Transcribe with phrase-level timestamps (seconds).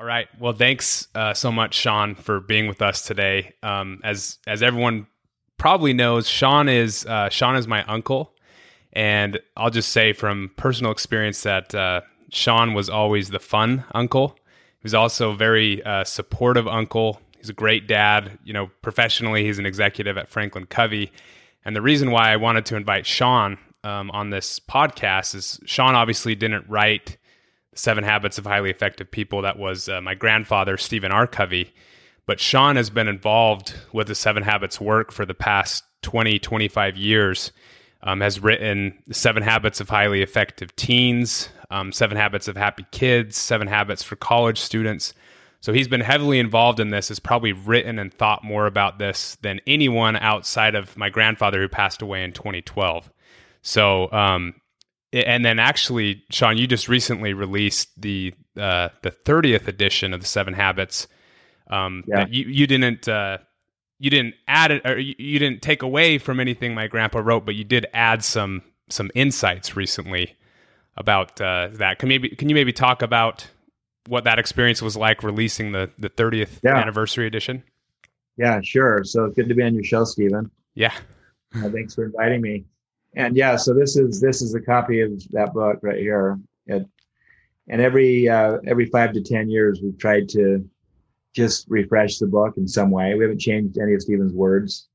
[0.00, 0.28] All right.
[0.38, 3.52] Well, thanks uh, so much, Sean, for being with us today.
[3.62, 5.06] Um, as as everyone
[5.58, 8.32] probably knows, Sean is uh, Sean is my uncle,
[8.94, 12.00] and I'll just say from personal experience that uh,
[12.30, 14.38] Sean was always the fun uncle.
[14.38, 17.20] He was also a very uh, supportive uncle.
[17.36, 18.38] He's a great dad.
[18.42, 21.12] You know, professionally, he's an executive at Franklin Covey.
[21.66, 25.94] And the reason why I wanted to invite Sean um, on this podcast is Sean
[25.94, 27.18] obviously didn't write
[27.74, 29.42] Seven Habits of Highly Effective People.
[29.42, 31.26] That was uh, my grandfather, Stephen R.
[31.26, 31.72] Covey.
[32.26, 36.96] But Sean has been involved with the Seven Habits work for the past 20, 25
[36.96, 37.52] years.
[38.02, 43.36] Um, has written Seven Habits of Highly Effective Teens, um, Seven Habits of Happy Kids,
[43.36, 45.12] Seven Habits for College Students.
[45.60, 49.36] So he's been heavily involved in this, has probably written and thought more about this
[49.42, 53.10] than anyone outside of my grandfather who passed away in 2012.
[53.60, 54.54] So, um,
[55.12, 60.26] and then actually, Sean, you just recently released the uh, the 30th edition of the
[60.26, 61.08] Seven Habits.
[61.68, 62.26] Um, yeah.
[62.28, 63.38] you you didn't uh,
[63.98, 67.54] you didn't add it or you didn't take away from anything my grandpa wrote, but
[67.54, 70.36] you did add some some insights recently
[70.96, 71.98] about uh, that.
[71.98, 73.48] Can maybe can you maybe talk about
[74.08, 76.76] what that experience was like releasing the the 30th yeah.
[76.76, 77.62] anniversary edition?
[78.36, 79.04] Yeah, sure.
[79.04, 80.50] So good to be on your show, Stephen.
[80.74, 80.94] Yeah.
[81.56, 82.64] uh, thanks for inviting me.
[83.14, 86.38] And yeah, so this is this is a copy of that book right here.
[86.66, 86.86] It,
[87.68, 90.68] and every uh, every five to ten years, we've tried to
[91.34, 93.14] just refresh the book in some way.
[93.14, 94.88] We haven't changed any of Stephen's words,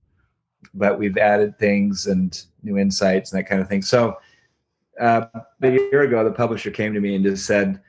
[0.73, 3.81] but we've added things and new insights and that kind of thing.
[3.81, 4.17] So
[5.00, 5.25] uh,
[5.61, 7.81] a year ago, the publisher came to me and just said,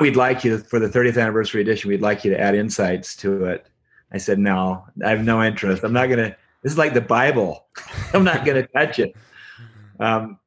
[0.00, 3.44] we'd like you for the 30th anniversary edition we'd like you to add insights to
[3.44, 3.66] it
[4.12, 7.66] i said no i have no interest i'm not to this is like the bible
[8.14, 9.14] i'm not to touch it
[10.00, 10.38] um,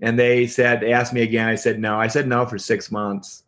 [0.00, 2.00] and they said they asked me again i said no.
[2.00, 3.44] I said no for six months.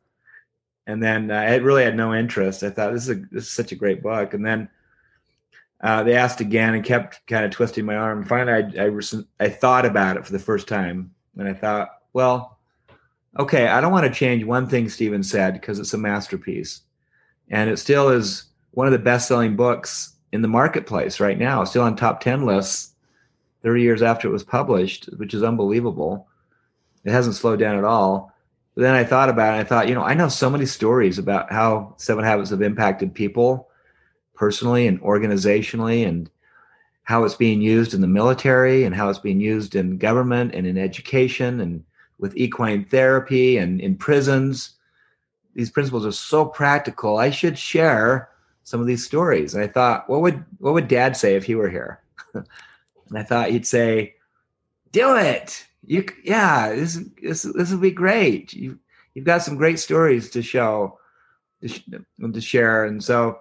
[0.86, 2.62] And then uh, i really had no interest.
[2.62, 4.34] I thought this is, a, this is such a great book.
[4.34, 4.68] And then
[5.80, 8.24] uh, they asked again and kept kind of twisting my arm.
[8.24, 11.14] Finally I, I, I thought about it for the first time.
[11.38, 12.58] And i thought well
[13.38, 16.82] okay, I don't want to change one thing Stephen said because it's a masterpiece.
[17.48, 21.64] And it still is one of the best selling books in the marketplace right now,
[21.64, 22.91] still on top 10 lists
[23.62, 26.28] 30 years after it was published, which is unbelievable.
[27.04, 28.32] It hasn't slowed down at all.
[28.74, 29.60] But then I thought about it.
[29.60, 33.14] I thought, you know, I know so many stories about how Seven Habits have impacted
[33.14, 33.68] people
[34.34, 36.30] personally and organizationally and
[37.04, 40.66] how it's being used in the military and how it's being used in government and
[40.66, 41.84] in education and
[42.18, 44.76] with equine therapy and in prisons.
[45.54, 47.18] These principles are so practical.
[47.18, 48.30] I should share
[48.62, 49.54] some of these stories.
[49.54, 52.00] And I thought, what would what would Dad say if he were here?
[53.12, 54.14] and I thought he'd say,
[54.90, 55.66] "Do it.
[55.84, 58.52] You, yeah, this this this will be great.
[58.54, 58.78] You
[59.14, 60.98] you've got some great stories to show,
[61.60, 63.40] to, to share." And so,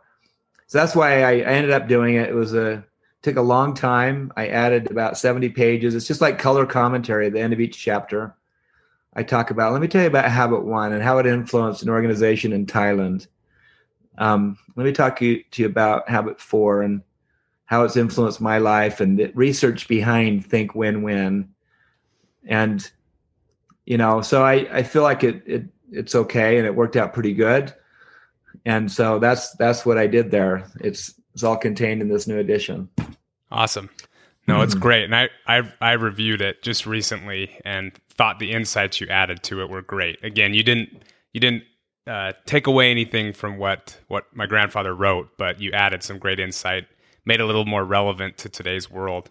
[0.68, 2.30] so that's why I, I ended up doing it.
[2.30, 2.84] It was a
[3.22, 4.32] took a long time.
[4.36, 5.96] I added about 70 pages.
[5.96, 8.36] It's just like color commentary at the end of each chapter.
[9.14, 9.74] I talk about.
[9.74, 13.28] Let me tell you about Habit One and how it influenced an organization in Thailand.
[14.18, 17.02] Um, let me talk to you, to you about Habit Four and
[17.72, 21.48] how it's influenced my life and the research behind Think Win Win.
[22.46, 22.92] And
[23.86, 27.14] you know, so I I feel like it it it's okay and it worked out
[27.14, 27.74] pretty good.
[28.66, 30.70] And so that's that's what I did there.
[30.82, 32.90] It's it's all contained in this new edition.
[33.50, 33.90] Awesome.
[34.48, 34.82] No, it's mm-hmm.
[34.82, 39.44] great, and I, I I reviewed it just recently and thought the insights you added
[39.44, 40.22] to it were great.
[40.24, 41.64] Again, you didn't you didn't
[42.06, 46.40] uh, take away anything from what what my grandfather wrote, but you added some great
[46.40, 46.88] insight,
[47.26, 49.30] made a little more relevant to today's world.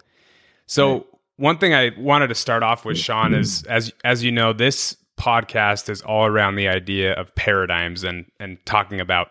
[0.65, 1.05] So right.
[1.37, 4.95] one thing I wanted to start off with, Sean, is as as you know, this
[5.19, 9.29] podcast is all around the idea of paradigms and and talking about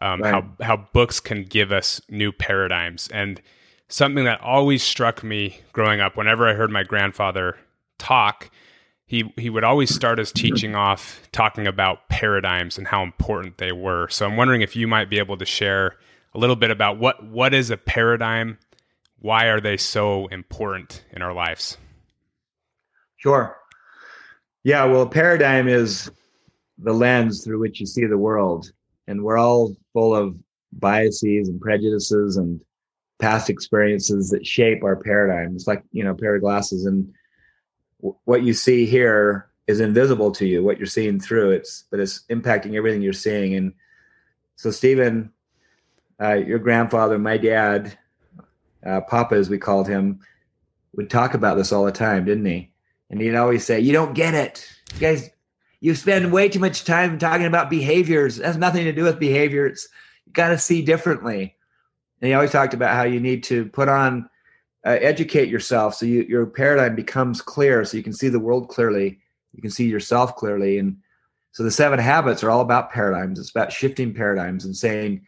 [0.00, 0.32] um, right.
[0.32, 3.40] how how books can give us new paradigms and
[3.88, 7.56] something that always struck me growing up whenever I heard my grandfather
[7.98, 8.50] talk,
[9.06, 13.72] he he would always start his teaching off talking about paradigms and how important they
[13.72, 14.08] were.
[14.08, 15.96] So I'm wondering if you might be able to share
[16.38, 18.58] a little bit about what what is a paradigm,
[19.18, 21.76] why are they so important in our lives?
[23.16, 23.56] Sure.
[24.62, 26.08] Yeah, well, a paradigm is
[26.78, 28.70] the lens through which you see the world,
[29.08, 30.36] and we're all full of
[30.74, 32.60] biases and prejudices and
[33.18, 35.56] past experiences that shape our paradigm.
[35.56, 37.12] It's like, you know, pair of glasses and
[37.98, 42.22] what you see here is invisible to you, what you're seeing through it's, but it's
[42.30, 43.56] impacting everything you're seeing.
[43.56, 43.72] And
[44.54, 45.32] so Stephen,
[46.20, 47.96] uh, your grandfather, my dad,
[48.84, 50.20] uh, Papa, as we called him,
[50.94, 52.72] would talk about this all the time, didn't he?
[53.10, 55.30] And he'd always say, "You don't get it, you guys.
[55.80, 58.38] you spend way too much time talking about behaviors.
[58.38, 59.88] It has nothing to do with behaviors.
[60.26, 61.54] You got to see differently.
[62.20, 64.28] And he always talked about how you need to put on,
[64.84, 68.68] uh, educate yourself so you, your paradigm becomes clear so you can see the world
[68.68, 69.20] clearly.
[69.52, 70.78] You can see yourself clearly.
[70.78, 70.96] And
[71.52, 73.38] so the seven habits are all about paradigms.
[73.38, 75.24] It's about shifting paradigms and saying,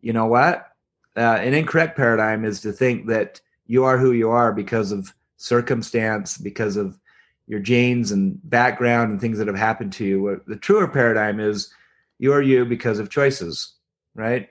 [0.00, 0.72] you know what?
[1.16, 5.12] Uh, an incorrect paradigm is to think that you are who you are because of
[5.36, 6.98] circumstance, because of
[7.46, 10.40] your genes and background and things that have happened to you.
[10.46, 11.72] The truer paradigm is
[12.18, 13.74] you are you because of choices,
[14.14, 14.48] right?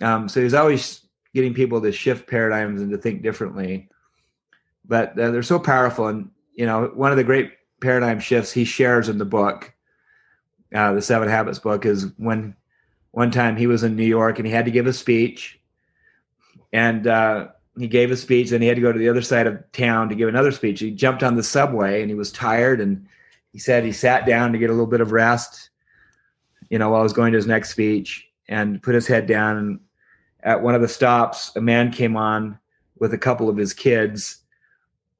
[0.00, 1.00] Um, so he's always
[1.34, 3.88] getting people to shift paradigms and to think differently.
[4.84, 6.08] But uh, they're so powerful.
[6.08, 9.72] And, you know, one of the great paradigm shifts he shares in the book,
[10.74, 12.56] uh, the Seven Habits book, is when
[13.12, 15.60] one time he was in New York and he had to give a speech.
[16.72, 17.48] And uh,
[17.78, 20.08] he gave a speech, then he had to go to the other side of town
[20.08, 20.80] to give another speech.
[20.80, 22.80] He jumped on the subway and he was tired.
[22.80, 23.06] And
[23.52, 25.70] he said he sat down to get a little bit of rest,
[26.70, 29.58] you know, while I was going to his next speech and put his head down.
[29.58, 29.80] And
[30.42, 32.58] at one of the stops, a man came on
[32.98, 34.38] with a couple of his kids.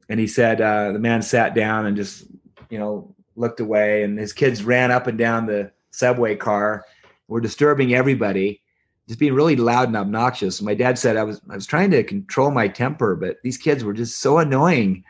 [0.08, 2.24] And he said, uh, the man sat down and just,
[2.70, 4.02] you know, looked away.
[4.02, 6.84] And his kids ran up and down the subway car,
[7.32, 8.62] were disturbing everybody,
[9.08, 10.62] just being really loud and obnoxious.
[10.62, 13.82] My dad said I was I was trying to control my temper, but these kids
[13.82, 15.05] were just so annoying.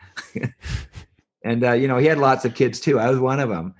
[1.43, 2.99] and uh, you know, he had lots of kids too.
[2.99, 3.75] I was one of them,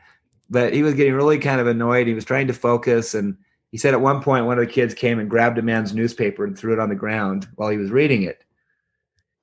[0.50, 2.06] but he was getting really kind of annoyed.
[2.06, 3.38] He was trying to focus, and
[3.72, 6.46] he said at one point one of the kids came and grabbed a man's newspaper
[6.46, 8.44] and threw it on the ground while he was reading it.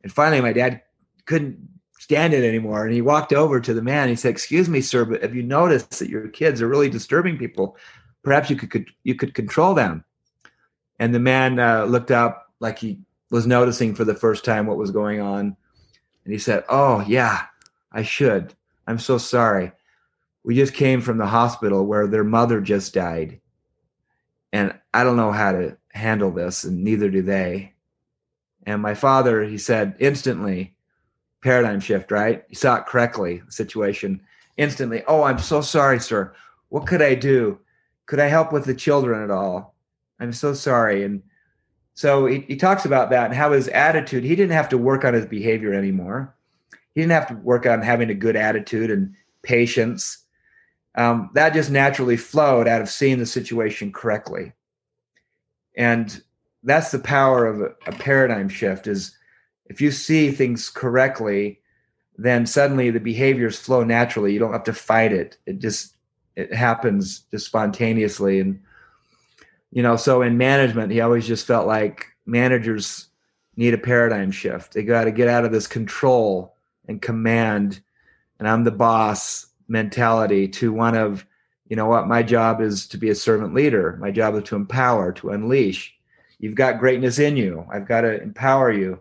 [0.02, 0.82] And finally, my dad
[1.26, 1.58] couldn't
[1.99, 4.08] stand it anymore, and he walked over to the man.
[4.08, 7.38] He said, "Excuse me, sir, but have you noticed that your kids are really disturbing
[7.38, 7.76] people?
[8.22, 10.05] Perhaps you could, could you could control them."
[10.99, 13.00] And the man uh, looked up like he
[13.31, 15.56] was noticing for the first time what was going on,
[16.25, 17.46] and he said, "Oh yeah,
[17.93, 18.55] I should.
[18.87, 19.72] I'm so sorry.
[20.44, 23.40] We just came from the hospital where their mother just died."
[24.52, 27.73] and I don't know how to handle this, and neither do they.
[28.66, 30.75] And my father, he said instantly,
[31.43, 32.44] paradigm shift, right?
[32.49, 34.20] He saw it correctly, the situation
[34.56, 35.02] instantly.
[35.06, 36.34] Oh, I'm so sorry, sir.
[36.69, 37.58] What could I do?
[38.10, 39.76] Could I help with the children at all?
[40.18, 41.04] I'm so sorry.
[41.04, 41.22] And
[41.94, 45.04] so he, he talks about that and how his attitude, he didn't have to work
[45.04, 46.34] on his behavior anymore.
[46.92, 50.24] He didn't have to work on having a good attitude and patience
[50.96, 54.52] um, that just naturally flowed out of seeing the situation correctly
[55.76, 56.22] and
[56.64, 59.16] that's the power of a, a, paradigm shift is
[59.66, 61.60] if you see things correctly
[62.18, 65.94] then suddenly the behaviors flow naturally you don't have to fight it it just
[66.40, 68.40] it happens just spontaneously.
[68.40, 68.60] And
[69.70, 73.08] you know so in management he always just felt like managers
[73.56, 74.72] need a paradigm shift.
[74.72, 76.54] They got to get out of this control
[76.88, 77.81] and command.
[78.38, 81.25] And i'm the boss mentality to one of
[81.69, 83.96] you know what my job is to be a servant leader.
[84.00, 85.94] My job is to empower to unleash.
[86.38, 87.64] You've got greatness in you.
[87.72, 89.00] I've got to empower you.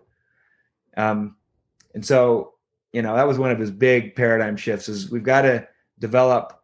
[0.96, 1.36] Um,
[1.94, 2.54] and so
[2.92, 5.66] you know that was one of his big paradigm shifts is we've got to
[5.98, 6.59] develop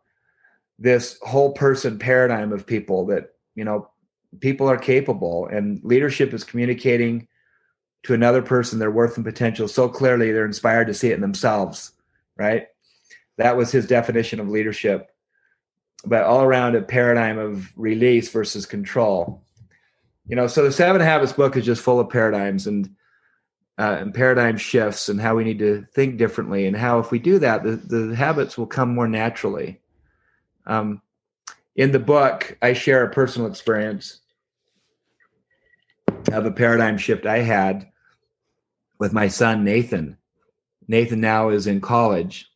[0.79, 3.89] this whole person paradigm of people that you know
[4.41, 7.27] people are capable and leadership is communicating
[8.03, 11.21] to another person their worth and potential so clearly they're inspired to see it in
[11.21, 11.93] themselves
[12.37, 12.69] right?
[13.39, 15.11] That was his definition of leadership.
[16.05, 19.43] But all around a paradigm of release versus control.
[20.29, 22.91] You know so the seven habits book is just full of paradigms and
[23.79, 27.19] uh, and paradigm shifts and how we need to think differently and how if we
[27.19, 29.81] do that the, the habits will come more naturally
[30.67, 31.01] um,
[31.77, 34.21] in the book i share a personal experience
[36.33, 37.89] of a paradigm shift i had
[38.99, 40.17] with my son nathan
[40.89, 42.51] nathan now is in college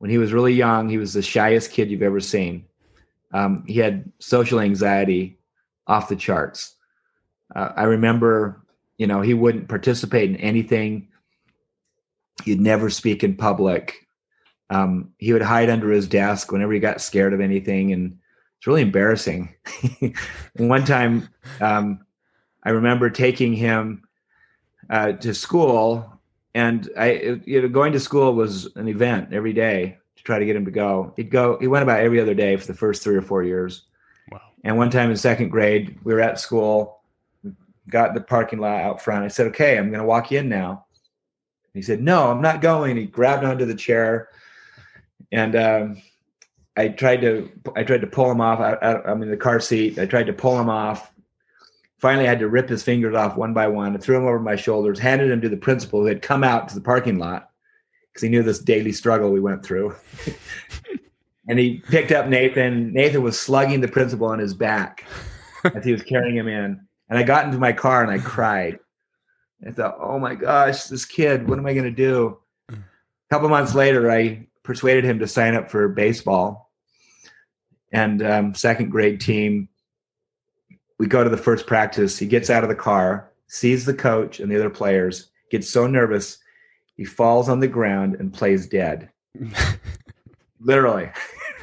[0.00, 2.64] when he was really young, he was the shyest kid you've ever seen.
[3.32, 5.38] Um, he had social anxiety
[5.86, 6.74] off the charts.
[7.54, 8.64] Uh, I remember,
[8.96, 11.08] you know, he wouldn't participate in anything.
[12.44, 14.08] He'd never speak in public.
[14.70, 18.18] Um, he would hide under his desk whenever he got scared of anything, and
[18.56, 19.54] it's really embarrassing.
[20.56, 21.28] one time,
[21.60, 22.04] um,
[22.62, 24.04] I remember taking him
[24.88, 26.20] uh, to school
[26.54, 30.44] and I, you know, going to school was an event every day to try to
[30.44, 31.12] get him to go.
[31.16, 31.58] He'd go.
[31.60, 33.82] He went about every other day for the first three or four years.
[34.32, 34.40] Wow.
[34.64, 37.02] And one time in second grade, we were at school,
[37.88, 39.24] got the parking lot out front.
[39.24, 40.86] I said, "Okay, I'm going to walk you in now."
[41.72, 44.28] he said, "No, I'm not going." He grabbed onto the chair,
[45.32, 46.02] and um,
[46.76, 48.60] I tried to I tried to pull him off.
[48.60, 49.98] I, I, I'm in the car seat.
[49.98, 51.10] I tried to pull him off
[52.00, 54.40] Finally, I had to rip his fingers off one by one, and threw him over
[54.40, 57.50] my shoulders, handed him to the principal who had come out to the parking lot
[58.08, 59.94] because he knew this daily struggle we went through.
[61.48, 62.90] and he picked up Nathan.
[62.94, 65.04] Nathan was slugging the principal on his back
[65.74, 66.80] as he was carrying him in.
[67.10, 68.78] And I got into my car and I cried.
[69.66, 72.38] I thought, oh my gosh, this kid, what am I going to do?
[72.70, 72.76] A
[73.30, 76.70] couple months later, I persuaded him to sign up for baseball
[77.90, 79.68] and um, second grade team.
[81.00, 82.16] We go to the first practice.
[82.16, 85.88] He gets out of the car, sees the coach and the other players, gets so
[85.88, 86.38] nervous,
[86.94, 89.10] he falls on the ground and plays dead.
[90.60, 91.10] Literally.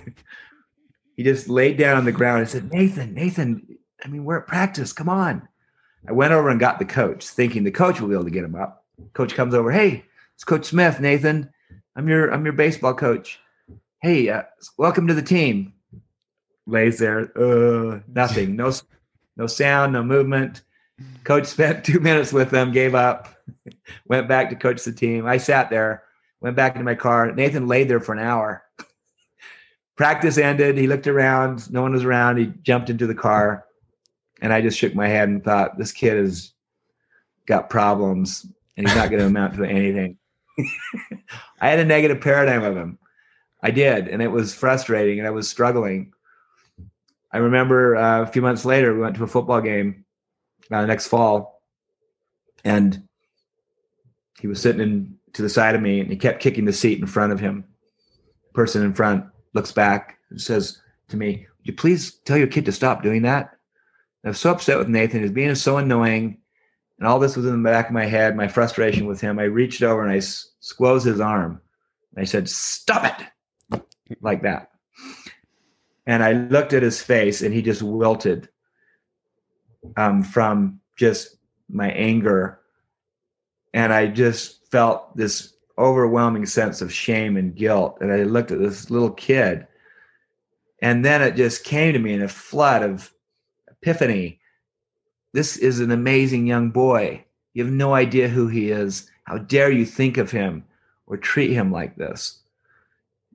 [1.15, 4.47] he just laid down on the ground and said, Nathan, Nathan, I mean, we're at
[4.47, 4.91] practice.
[4.91, 5.47] Come on.
[6.09, 8.43] I went over and got the coach, thinking the coach will be able to get
[8.43, 8.83] him up.
[9.13, 9.71] Coach comes over.
[9.71, 10.03] Hey,
[10.35, 11.53] it's Coach Smith, Nathan.
[11.97, 13.39] I'm your I'm your baseball coach.
[14.03, 14.43] Hey, uh,
[14.77, 15.73] welcome to the team.
[16.67, 18.71] Lays there, uh, nothing, no,
[19.35, 20.61] no sound, no movement.
[21.23, 23.29] Coach spent two minutes with them, gave up,
[24.05, 25.25] went back to coach the team.
[25.25, 26.03] I sat there,
[26.39, 27.31] went back into my car.
[27.31, 28.63] Nathan laid there for an hour.
[29.95, 30.77] Practice ended.
[30.77, 31.71] He looked around.
[31.71, 32.37] No one was around.
[32.37, 33.65] He jumped into the car.
[34.39, 36.51] And I just shook my head and thought, this kid has
[37.47, 40.19] got problems and he's not going to amount to anything.
[41.59, 42.99] I had a negative paradigm of him.
[43.61, 44.07] I did.
[44.07, 46.13] And it was frustrating and I was struggling.
[47.31, 50.05] I remember uh, a few months later, we went to a football game
[50.71, 51.61] uh, next fall.
[52.63, 53.07] And
[54.39, 56.99] he was sitting in, to the side of me and he kept kicking the seat
[56.99, 57.65] in front of him.
[58.53, 62.65] Person in front looks back and says to me, Would you please tell your kid
[62.65, 63.51] to stop doing that?
[64.25, 65.21] I was so upset with Nathan.
[65.21, 66.39] He's being so annoying.
[66.99, 69.37] And all this was in the back of my head, my frustration with him.
[69.37, 71.61] I reached over and I squoze his arm.
[72.15, 73.21] And I said, Stop
[73.71, 73.81] it.
[74.21, 74.71] Like that.
[76.07, 78.49] And I looked at his face and he just wilted
[79.97, 81.37] um, from just
[81.69, 82.59] my anger.
[83.73, 87.97] And I just felt this overwhelming sense of shame and guilt.
[88.01, 89.67] And I looked at this little kid.
[90.81, 93.13] And then it just came to me in a flood of
[93.69, 94.36] epiphany.
[95.33, 97.23] This is an amazing young boy.
[97.53, 99.09] You have no idea who he is.
[99.25, 100.63] How dare you think of him
[101.05, 102.39] or treat him like this?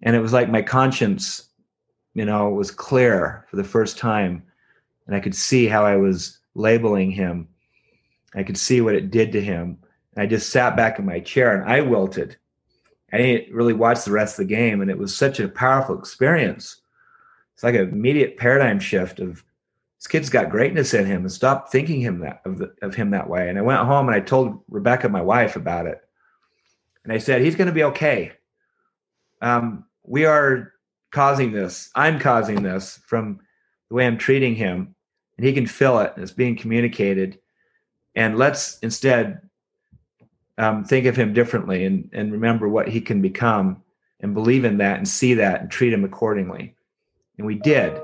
[0.02, 1.48] And it was like my conscience,
[2.14, 4.42] you know, was clear for the first time.
[5.06, 7.48] And I could see how I was labeling him.
[8.34, 9.78] I could see what it did to him.
[10.16, 12.36] I just sat back in my chair and I wilted.
[13.12, 14.80] I didn't really watch the rest of the game.
[14.80, 16.80] And it was such a powerful experience.
[17.54, 19.44] It's like an immediate paradigm shift of
[20.02, 23.10] this kid's got greatness in him and stop thinking him that of, the, of him
[23.10, 23.48] that way.
[23.48, 26.00] And I went home and I told Rebecca, my wife, about it.
[27.04, 28.32] And I said, he's going to be okay.
[29.40, 30.72] Um, we are
[31.12, 31.88] causing this.
[31.94, 33.38] I'm causing this from
[33.90, 34.96] the way I'm treating him
[35.36, 36.14] and he can feel it.
[36.16, 37.38] and It's being communicated.
[38.16, 39.40] And let's instead
[40.58, 43.80] um, think of him differently and, and remember what he can become
[44.18, 46.74] and believe in that and see that and treat him accordingly.
[47.38, 48.02] And we did.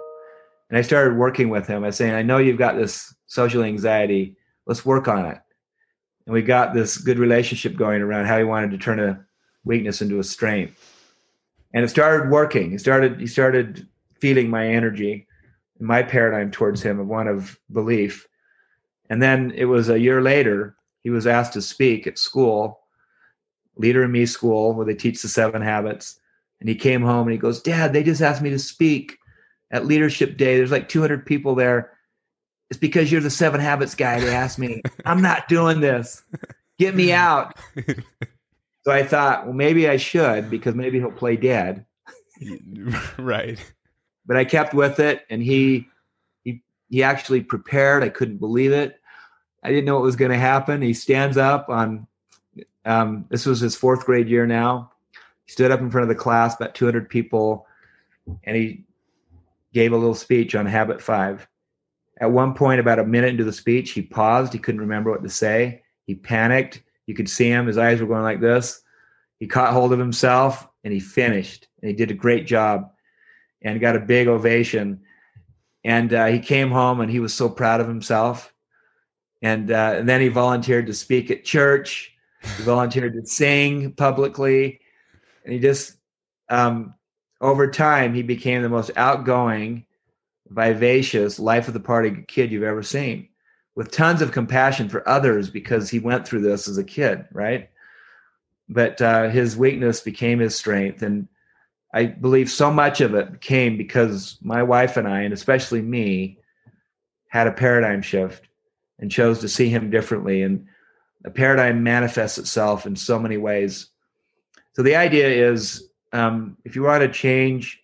[0.68, 1.82] And I started working with him.
[1.82, 4.36] I was saying, I know you've got this social anxiety.
[4.66, 5.38] Let's work on it.
[6.26, 9.24] And we got this good relationship going around how he wanted to turn a
[9.64, 10.84] weakness into a strength.
[11.72, 12.70] And it started working.
[12.70, 13.86] He started he started
[14.20, 15.26] feeling my energy
[15.80, 18.26] my paradigm towards him of one of belief.
[19.10, 22.80] And then it was a year later, he was asked to speak at school,
[23.76, 26.20] Leader in Me School, where they teach the seven habits.
[26.60, 29.18] And he came home and he goes, Dad, they just asked me to speak
[29.70, 30.56] at Leadership Day.
[30.56, 31.92] There's like 200 people there.
[32.70, 34.20] It's because you're the seven habits guy.
[34.20, 36.22] They asked me, I'm not doing this.
[36.78, 37.58] Get me out.
[38.84, 41.84] so I thought, well, maybe I should because maybe he'll play dead.
[43.18, 43.58] right
[44.28, 45.88] but I kept with it, and he
[46.44, 48.04] he he actually prepared.
[48.04, 49.00] I couldn't believe it.
[49.64, 50.82] I didn't know what was going to happen.
[50.82, 52.06] He stands up on.
[52.84, 54.92] Um, this was his fourth grade year now.
[55.46, 57.66] He stood up in front of the class, about 200 people,
[58.44, 58.84] and he
[59.78, 61.46] gave a little speech on habit five.
[62.20, 64.52] At one point, about a minute into the speech, he paused.
[64.52, 65.82] He couldn't remember what to say.
[66.04, 66.82] He panicked.
[67.06, 67.68] You could see him.
[67.68, 68.82] His eyes were going like this.
[69.38, 71.68] He caught hold of himself and he finished.
[71.80, 72.90] And he did a great job
[73.62, 75.00] and got a big ovation.
[75.84, 78.52] And uh, he came home and he was so proud of himself.
[79.42, 82.12] And, uh, and then he volunteered to speak at church.
[82.56, 84.80] He volunteered to sing publicly.
[85.44, 85.96] And he just,
[86.48, 86.94] um,
[87.40, 89.86] over time, he became the most outgoing,
[90.48, 93.28] vivacious, life of the party kid you've ever seen
[93.78, 97.70] with tons of compassion for others because he went through this as a kid, right?
[98.68, 101.00] But uh, his weakness became his strength.
[101.00, 101.28] And
[101.94, 106.40] I believe so much of it came because my wife and I, and especially me,
[107.28, 108.48] had a paradigm shift
[108.98, 110.42] and chose to see him differently.
[110.42, 110.66] And
[111.24, 113.90] a paradigm manifests itself in so many ways.
[114.72, 117.80] So the idea is um, if you want to change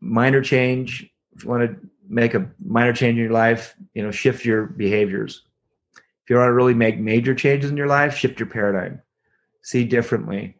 [0.00, 4.10] minor change, if you want to make a minor change in your life, you know,
[4.10, 5.42] shift your behaviors.
[6.24, 9.00] If you want to really make major changes in your life, shift your paradigm.
[9.62, 10.56] See differently.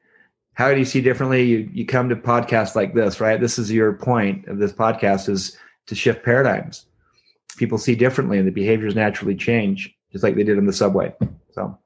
[0.54, 1.44] How do you see differently?
[1.44, 3.40] You you come to podcasts like this, right?
[3.40, 5.56] This is your point of this podcast is
[5.86, 6.86] to shift paradigms.
[7.56, 11.14] People see differently and the behaviors naturally change, just like they did in the subway.
[11.52, 11.78] So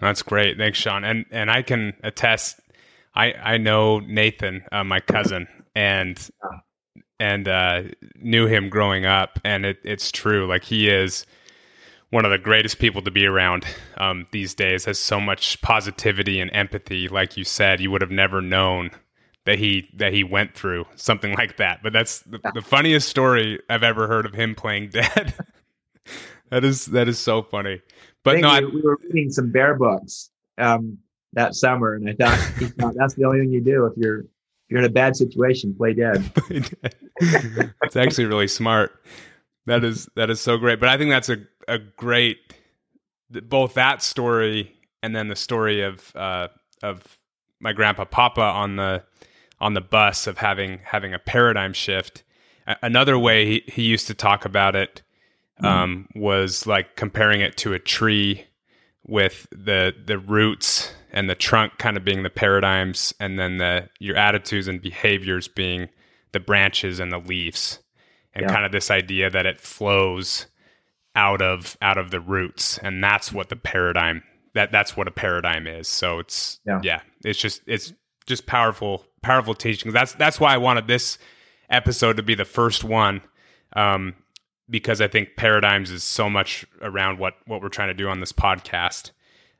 [0.00, 0.58] that's great.
[0.58, 1.04] Thanks, Sean.
[1.04, 2.60] And and I can attest
[3.14, 6.30] I I know Nathan, uh, my cousin, and
[7.18, 7.82] and uh,
[8.16, 10.46] knew him growing up, and it, it's true.
[10.46, 11.26] Like he is
[12.10, 13.64] one of the greatest people to be around
[13.96, 14.84] um, these days.
[14.86, 17.08] Has so much positivity and empathy.
[17.08, 18.90] Like you said, you would have never known
[19.44, 21.82] that he that he went through something like that.
[21.82, 25.34] But that's the, the funniest story I've ever heard of him playing dead.
[26.50, 27.82] that is that is so funny.
[28.24, 30.30] But no, we, I, we were reading some bear books.
[30.58, 30.98] Um,
[31.34, 32.38] that summer, and I thought,
[32.96, 34.26] that's the only thing you do if you're if
[34.68, 36.30] you're in a bad situation, play dead.
[36.50, 39.02] it's actually really smart.
[39.66, 40.80] That is that is so great.
[40.80, 42.38] But I think that's a a great
[43.30, 46.48] both that story and then the story of uh,
[46.82, 47.18] of
[47.60, 49.04] my grandpa Papa on the
[49.60, 52.24] on the bus of having having a paradigm shift.
[52.82, 55.02] Another way he, he used to talk about it
[55.60, 55.66] mm.
[55.66, 56.20] um, mm.
[56.20, 58.46] was like comparing it to a tree
[59.06, 63.88] with the the roots and the trunk kind of being the paradigms and then the
[63.98, 65.88] your attitudes and behaviors being
[66.32, 67.80] the branches and the leaves
[68.34, 68.52] and yeah.
[68.52, 70.46] kind of this idea that it flows
[71.14, 72.78] out of out of the roots.
[72.78, 74.22] And that's what the paradigm
[74.54, 75.88] that that's what a paradigm is.
[75.88, 77.92] So it's yeah, yeah it's just it's
[78.26, 79.92] just powerful powerful teachings.
[79.92, 81.18] That's that's why i wanted this
[81.70, 83.22] episode to be the first one
[83.74, 84.14] um
[84.72, 88.18] because i think paradigms is so much around what what we're trying to do on
[88.18, 89.12] this podcast.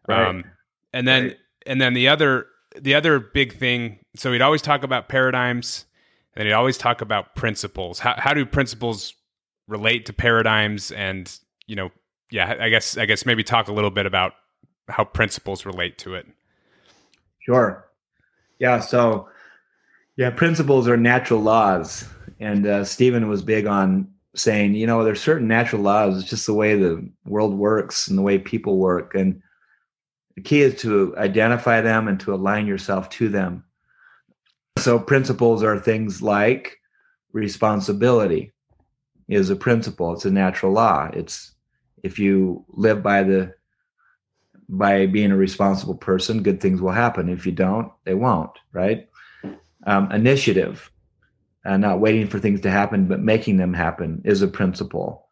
[0.08, 0.26] Right.
[0.26, 0.44] um
[0.92, 1.36] and then right.
[1.66, 2.46] and then the other
[2.80, 5.84] the other big thing so he'd always talk about paradigms
[6.34, 7.98] and he'd always talk about principles.
[7.98, 9.14] How, how do principles
[9.68, 10.90] relate to paradigms?
[10.90, 11.30] And
[11.66, 11.90] you know
[12.30, 14.32] yeah i guess i guess maybe talk a little bit about
[14.88, 16.26] how principles relate to it.
[17.38, 17.86] Sure.
[18.58, 19.28] Yeah so
[20.16, 22.08] yeah principles are natural laws.
[22.40, 26.46] And uh, stephen was big on saying you know there's certain natural laws it's just
[26.46, 29.42] the way the world works and the way people work and
[30.34, 33.64] the key is to identify them and to align yourself to them.
[34.78, 36.78] So, principles are things like
[37.32, 38.52] responsibility
[39.28, 41.10] is a principle, it's a natural law.
[41.12, 41.52] It's
[42.02, 43.54] if you live by the
[44.68, 47.28] by being a responsible person, good things will happen.
[47.28, 49.08] If you don't, they won't, right?
[49.86, 50.90] Um, initiative,
[51.64, 55.28] uh, not waiting for things to happen, but making them happen is a principle.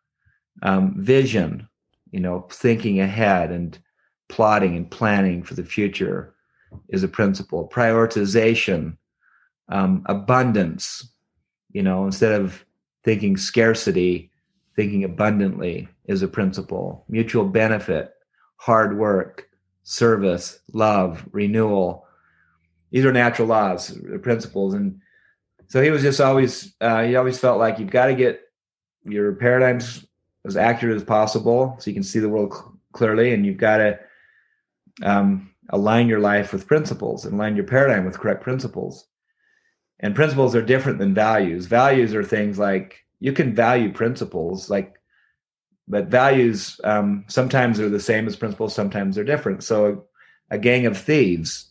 [0.63, 1.69] Um, vision,
[2.11, 3.79] you know, thinking ahead and
[4.29, 6.35] plotting and planning for the future
[6.89, 7.69] is a principle.
[7.73, 8.97] Prioritization,
[9.71, 11.09] um, abundance,
[11.73, 12.65] you know, instead of
[13.05, 14.31] thinking scarcity,
[14.77, 17.05] thinking abundantly is a principle.
[17.09, 18.13] Mutual benefit,
[18.57, 19.49] hard work,
[19.83, 22.07] service, love, renewal.
[22.91, 24.75] These are natural laws, principles.
[24.75, 25.01] And
[25.71, 28.41] so he was just always, uh, he always felt like you've got to get
[29.05, 30.05] your paradigms
[30.45, 33.77] as accurate as possible so you can see the world cl- clearly and you've got
[33.77, 33.99] to
[35.05, 39.07] um, align your life with principles and align your paradigm with correct principles.
[40.01, 41.67] And principles are different than values.
[41.67, 44.97] Values are things like you can value principles, like,
[45.87, 49.63] but values um, sometimes are the same as principles, sometimes they're different.
[49.63, 50.05] So
[50.51, 51.71] a, a gang of thieves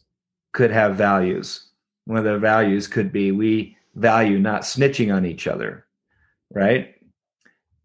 [0.54, 1.68] could have values.
[2.06, 5.86] One of their values could be we value not snitching on each other,
[6.54, 6.96] right?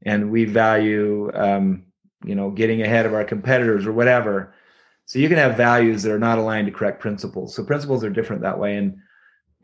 [0.02, 1.86] And we value, um,
[2.24, 4.54] you know, getting ahead of our competitors or whatever.
[5.06, 7.54] So you can have values that are not aligned to correct principles.
[7.54, 8.76] So principles are different that way.
[8.76, 8.96] And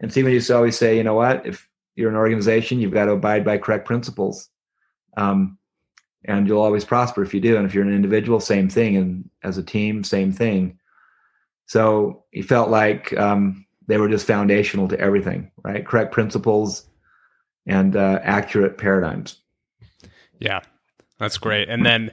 [0.01, 3.05] and Stephen used to always say, you know what, if you're an organization, you've got
[3.05, 4.49] to abide by correct principles.
[5.17, 5.59] Um,
[6.25, 7.57] and you'll always prosper if you do.
[7.57, 8.97] And if you're an individual, same thing.
[8.97, 10.79] And as a team, same thing.
[11.67, 15.85] So he felt like um, they were just foundational to everything, right?
[15.85, 16.87] Correct principles
[17.67, 19.41] and uh, accurate paradigms.
[20.39, 20.61] Yeah,
[21.19, 21.69] that's great.
[21.69, 22.13] And then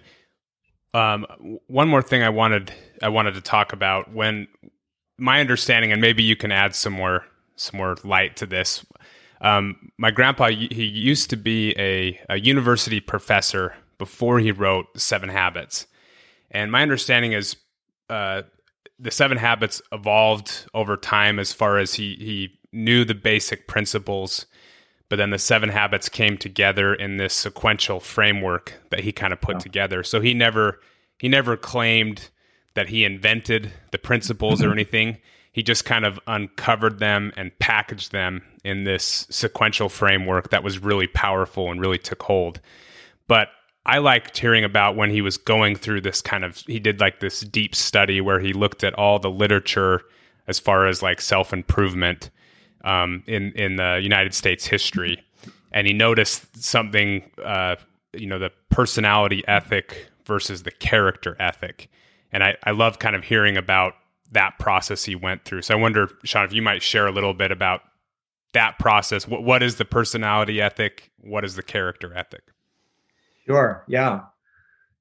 [0.93, 1.25] um,
[1.67, 4.47] one more thing I wanted I wanted to talk about when
[5.17, 8.85] my understanding, and maybe you can add some more some more light to this.
[9.39, 15.29] Um, my grandpa he used to be a, a university professor before he wrote Seven
[15.29, 15.85] Habits,
[16.49, 17.55] and my understanding is
[18.09, 18.41] uh,
[18.99, 24.45] the Seven Habits evolved over time as far as he he knew the basic principles
[25.09, 29.39] but then the seven habits came together in this sequential framework that he kind of
[29.39, 30.03] put together.
[30.03, 30.79] So he never
[31.17, 32.29] he never claimed
[32.73, 35.17] that he invented the principles or anything.
[35.51, 40.79] He just kind of uncovered them and packaged them in this sequential framework that was
[40.79, 42.59] really powerful and really took hold.
[43.27, 43.49] But
[43.87, 47.19] I liked hearing about when he was going through this kind of he did like
[47.19, 50.01] this deep study where he looked at all the literature
[50.47, 52.29] as far as like self improvement
[52.83, 55.23] um, in in the United States history,
[55.71, 57.23] and he noticed something.
[57.43, 57.77] Uh,
[58.13, 61.89] you know, the personality ethic versus the character ethic,
[62.31, 63.93] and I I love kind of hearing about
[64.31, 65.61] that process he went through.
[65.61, 67.81] So I wonder, Sean, if you might share a little bit about
[68.53, 69.27] that process.
[69.27, 71.11] What what is the personality ethic?
[71.19, 72.43] What is the character ethic?
[73.47, 73.83] Sure.
[73.87, 74.21] Yeah.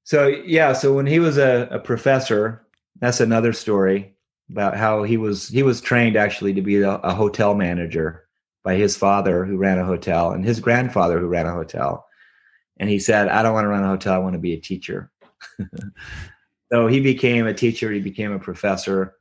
[0.04, 0.72] So yeah.
[0.72, 2.66] So when he was a, a professor,
[3.00, 4.14] that's another story
[4.50, 8.24] about how he was he was trained actually to be a, a hotel manager
[8.62, 12.06] by his father who ran a hotel and his grandfather who ran a hotel.
[12.78, 14.14] And he said, I don't want to run a hotel.
[14.14, 15.11] I want to be a teacher.
[16.72, 17.90] so he became a teacher.
[17.90, 19.14] He became a professor.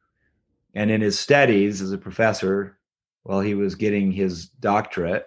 [0.74, 2.78] And in his studies as a professor,
[3.24, 5.26] while he was getting his doctorate,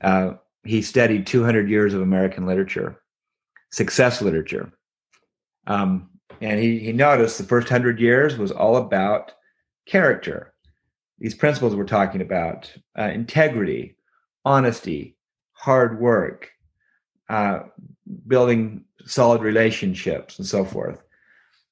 [0.00, 0.34] uh,
[0.68, 3.00] he studied 200 years of American literature,
[3.72, 4.70] success literature.
[5.66, 6.10] Um,
[6.42, 9.32] and he, he noticed the first 100 years was all about
[9.86, 10.52] character.
[11.18, 13.96] These principles we're talking about uh, integrity,
[14.44, 15.16] honesty,
[15.52, 16.50] hard work,
[17.30, 17.60] uh,
[18.26, 21.02] building solid relationships, and so forth.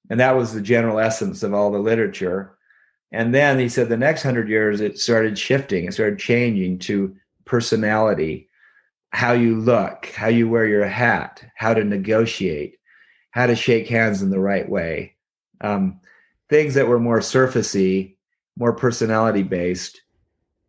[0.08, 2.56] And that was the general essence of all the literature.
[3.12, 7.14] And then he said the next hundred years it started shifting, it started changing to
[7.44, 8.48] personality,
[9.16, 12.76] how you look, how you wear your hat, how to negotiate,
[13.30, 15.16] how to shake hands in the right way.
[15.62, 16.00] Um,
[16.50, 18.16] things that were more surfacey,
[18.58, 20.02] more personality based.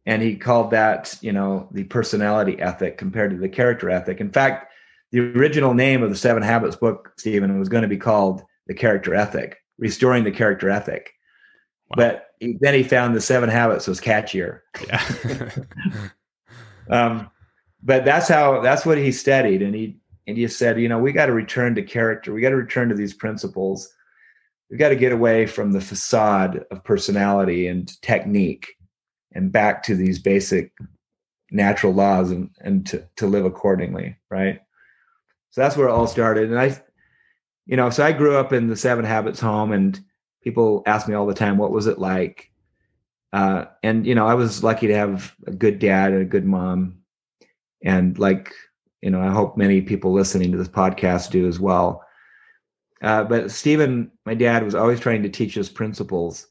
[0.05, 4.21] And he called that, you know, the personality ethic compared to the character ethic.
[4.21, 4.71] In fact,
[5.11, 8.73] the original name of the Seven Habits book, Stephen, was going to be called The
[8.73, 11.11] Character Ethic, Restoring the Character Ethic.
[11.89, 11.95] Wow.
[11.97, 14.61] But he, then he found the Seven Habits was catchier.
[14.87, 15.51] Yeah.
[16.89, 17.29] um,
[17.83, 21.11] but that's how that's what he studied, and he and he said, you know, we
[21.11, 22.33] got to return to character.
[22.33, 23.93] We got to return to these principles.
[24.69, 28.75] We got to get away from the facade of personality and technique,
[29.33, 30.73] and back to these basic
[31.51, 34.59] natural laws, and and to to live accordingly, right?
[35.51, 36.49] So that's where it all started.
[36.51, 36.79] And I,
[37.65, 39.99] you know, so I grew up in the Seven Habits home, and
[40.43, 42.51] people ask me all the time, what was it like?
[43.33, 46.45] Uh, and you know, I was lucky to have a good dad and a good
[46.45, 46.97] mom,
[47.87, 48.53] and like
[49.01, 52.03] you know, I hope many people listening to this podcast do as well.
[53.01, 56.47] Uh, but Stephen, my dad, was always trying to teach us principles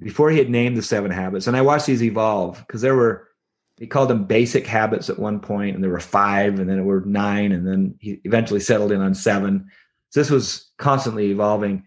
[0.00, 1.46] before he had named the seven habits.
[1.46, 3.28] And I watched these evolve because there were
[3.78, 6.84] he called them basic habits at one point, and there were five, and then there
[6.84, 9.68] were nine, and then he eventually settled in on seven.
[10.10, 11.84] So this was constantly evolving.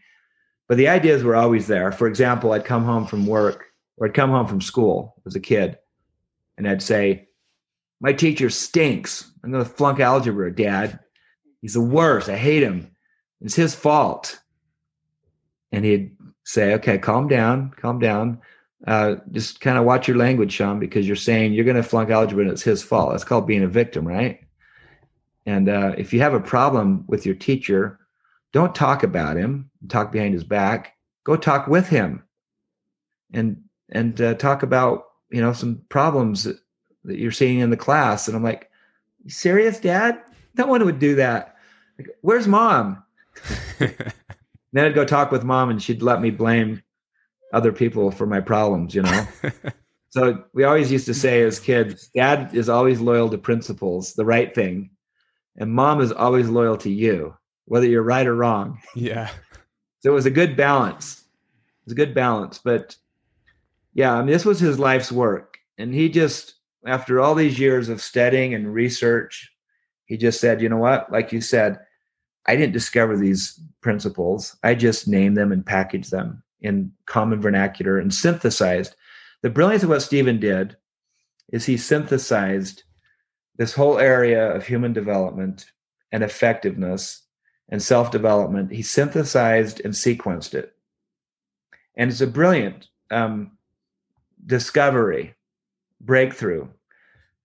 [0.68, 1.94] But the ideas were always there.
[1.94, 5.40] For example, I'd come home from work or I'd come home from school as a
[5.40, 5.78] kid,
[6.58, 7.27] and I'd say,
[8.00, 9.32] My teacher stinks.
[9.44, 11.00] I'm going to flunk algebra, Dad.
[11.62, 12.30] He's the worst.
[12.30, 12.92] I hate him.
[13.42, 14.40] It's his fault.
[15.72, 18.42] And he'd say, Okay, calm down, calm down
[18.86, 22.10] uh, just kind of watch your language, Sean, because you're saying you're going to flunk
[22.10, 23.12] algebra and it's his fault.
[23.12, 24.40] That's called being a victim, right?
[25.46, 28.00] And uh, if you have a problem with your teacher,
[28.54, 29.72] don't talk about him.
[29.88, 30.94] Talk behind his back.
[31.24, 32.24] Go talk with him,
[33.34, 36.48] and and uh, talk about you know some problems
[37.08, 38.28] that, you're seeing in the class.
[38.28, 38.70] And I'm like,
[39.28, 40.22] serious, Dad?
[40.56, 41.56] No one would do that.
[41.98, 43.04] Like, Where's mom?
[43.80, 46.82] then I'd go talk with mom, and she'd let me blame
[47.54, 49.28] other people for my problems, you know?
[50.10, 54.26] so we always used to say as kids, dad is always loyal to principles, the
[54.26, 54.90] right thing,
[55.58, 58.80] and mom is always loyal to you, whether you're right or wrong.
[58.96, 59.30] Yeah.
[60.00, 61.22] So it was a good balance.
[61.22, 62.60] It was a good balance.
[62.60, 62.96] But
[63.94, 65.58] yeah, I mean, this was his life's work.
[65.80, 66.56] And he just,
[66.88, 69.52] after all these years of studying and research,
[70.06, 71.12] he just said, you know what?
[71.12, 71.80] Like you said,
[72.46, 74.56] I didn't discover these principles.
[74.64, 78.96] I just named them and packaged them in common vernacular and synthesized.
[79.42, 80.78] The brilliance of what Stephen did
[81.52, 82.84] is he synthesized
[83.58, 85.72] this whole area of human development
[86.12, 87.24] and effectiveness
[87.70, 88.72] and self development.
[88.72, 90.74] He synthesized and sequenced it.
[91.96, 93.58] And it's a brilliant um,
[94.46, 95.36] discovery,
[96.00, 96.68] breakthrough.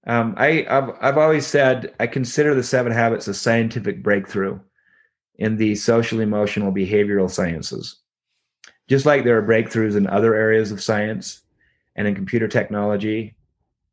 [0.07, 4.59] Um, I, I've, I've always said I consider the seven habits a scientific breakthrough
[5.37, 8.03] in the social emotional behavioral sciences
[8.89, 11.41] just like there are breakthroughs in other areas of science
[11.97, 13.35] and in computer technology,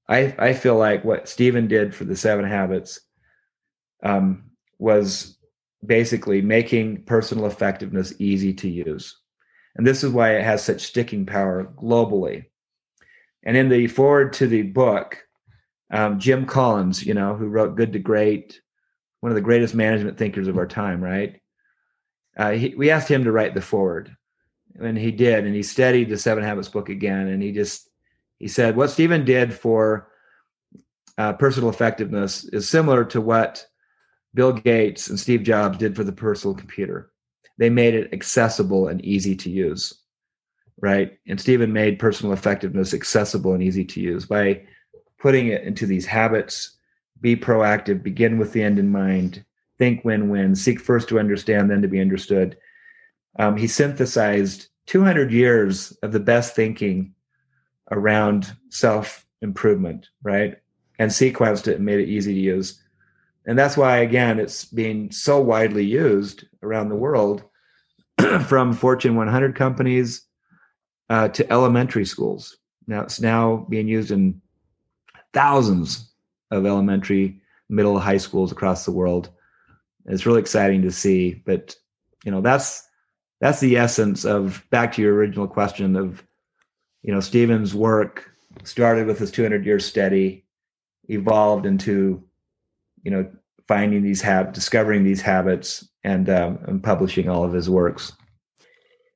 [0.07, 2.99] I, I feel like what Stephen did for the seven habits
[4.03, 5.37] um, was
[5.85, 9.17] basically making personal effectiveness easy to use.
[9.75, 12.45] And this is why it has such sticking power globally.
[13.43, 15.25] And in the foreword to the book,
[15.91, 18.61] um, Jim Collins, you know, who wrote Good to Great,
[19.21, 21.41] one of the greatest management thinkers of our time, right?
[22.37, 24.15] Uh, he, we asked him to write the foreword,
[24.79, 25.45] and he did.
[25.45, 27.89] And he studied the Seven Habits book again, and he just
[28.37, 30.09] he said what Stephen did for
[31.17, 33.65] uh, personal effectiveness is similar to what
[34.33, 37.11] Bill Gates and Steve Jobs did for the personal computer.
[37.57, 39.93] They made it accessible and easy to use,
[40.81, 41.17] right?
[41.27, 44.61] And Stephen made personal effectiveness accessible and easy to use by
[45.19, 46.77] putting it into these habits.
[47.21, 49.43] Be proactive, begin with the end in mind,
[49.77, 52.57] think win win, seek first to understand, then to be understood.
[53.37, 57.13] Um, he synthesized 200 years of the best thinking
[57.91, 60.57] around self improvement, right?
[60.97, 62.81] And sequenced it and made it easy to use.
[63.45, 67.43] And that's why, again, it's being so widely used around the world
[68.45, 70.23] from Fortune 100 companies
[71.09, 72.57] uh, to elementary schools.
[72.87, 74.41] Now it's now being used in
[75.33, 76.11] thousands
[76.51, 79.29] of elementary, middle, high schools across the world.
[80.05, 81.41] It's really exciting to see.
[81.45, 81.75] But
[82.25, 82.87] you know, that's
[83.41, 86.23] that's the essence of back to your original question of,
[87.03, 88.29] you know, Stephen's work
[88.63, 90.43] started with his 200 year study,
[91.07, 92.23] evolved into,
[93.03, 93.29] you know,
[93.67, 98.13] finding these habits, discovering these habits, and, um, and publishing all of his works.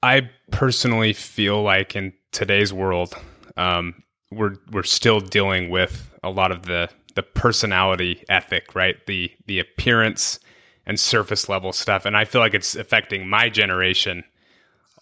[0.01, 3.15] I personally feel like in today's world,
[3.57, 4.03] um,
[4.35, 9.03] we're we're still dealing with a lot of the the personality ethic, right?
[9.05, 10.39] The the appearance
[10.85, 14.23] and surface level stuff, and I feel like it's affecting my generation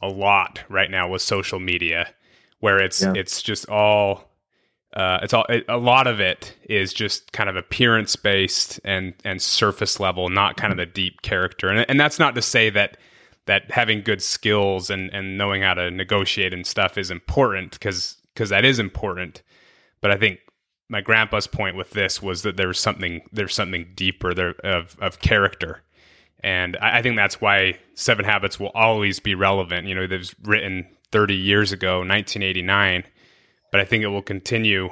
[0.02, 2.14] a lot right now with social media,
[2.60, 3.14] where it's yeah.
[3.16, 4.32] it's just all
[4.94, 9.14] uh, it's all it, a lot of it is just kind of appearance based and
[9.24, 11.70] and surface level, not kind of the deep character.
[11.70, 12.98] And and that's not to say that
[13.46, 18.18] that having good skills and and knowing how to negotiate and stuff is important because
[18.34, 19.42] because that is important.
[20.02, 20.40] But I think
[20.90, 25.20] my grandpa's point with this was that there's something there's something deeper there of of
[25.20, 25.84] character.
[26.44, 29.88] And I, I think that's why Seven Habits will always be relevant.
[29.88, 33.04] You know, it was written 30 years ago, 1989
[33.72, 34.90] but I think it will continue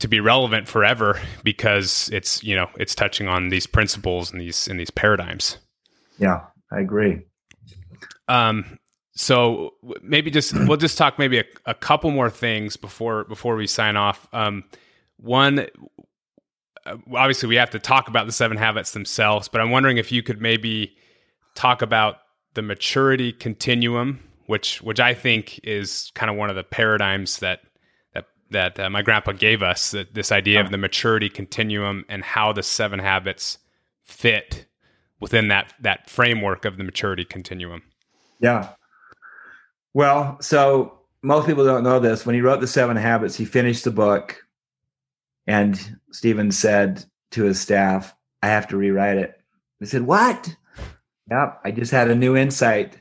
[0.00, 4.66] to be relevant forever because it's you know it's touching on these principles and these
[4.66, 5.58] and these paradigms.
[6.18, 6.40] Yeah,
[6.72, 7.20] I agree.
[8.26, 8.78] Um,
[9.14, 13.66] so maybe just we'll just talk maybe a, a couple more things before before we
[13.66, 14.28] sign off.
[14.32, 14.64] Um,
[15.18, 15.66] one,
[16.86, 20.12] uh, obviously we have to talk about the seven habits themselves, but I'm wondering if
[20.12, 20.96] you could maybe
[21.54, 22.18] talk about
[22.54, 27.60] the maturity continuum, which which I think is kind of one of the paradigms that
[28.54, 32.52] that uh, my grandpa gave us that this idea of the maturity continuum and how
[32.52, 33.58] the seven habits
[34.02, 34.66] fit
[35.20, 37.82] within that that framework of the maturity continuum.
[38.40, 38.70] Yeah.
[39.94, 42.26] Well, so most people don't know this.
[42.26, 44.36] When he wrote the seven habits, he finished the book
[45.46, 49.40] and Stephen said to his staff, I have to rewrite it.
[49.80, 50.54] They said, What?
[51.30, 52.98] Yep, I just had a new insight.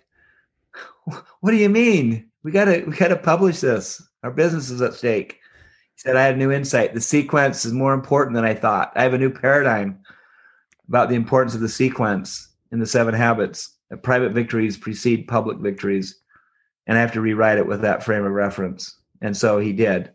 [1.41, 2.29] What do you mean?
[2.43, 4.01] We gotta we gotta publish this.
[4.23, 5.33] Our business is at stake.
[5.95, 6.93] He said, I had a new insight.
[6.93, 8.93] The sequence is more important than I thought.
[8.95, 9.99] I have a new paradigm
[10.87, 13.77] about the importance of the sequence in the seven habits.
[13.89, 16.22] That private victories precede public victories.
[16.87, 18.97] And I have to rewrite it with that frame of reference.
[19.21, 20.11] And so he did.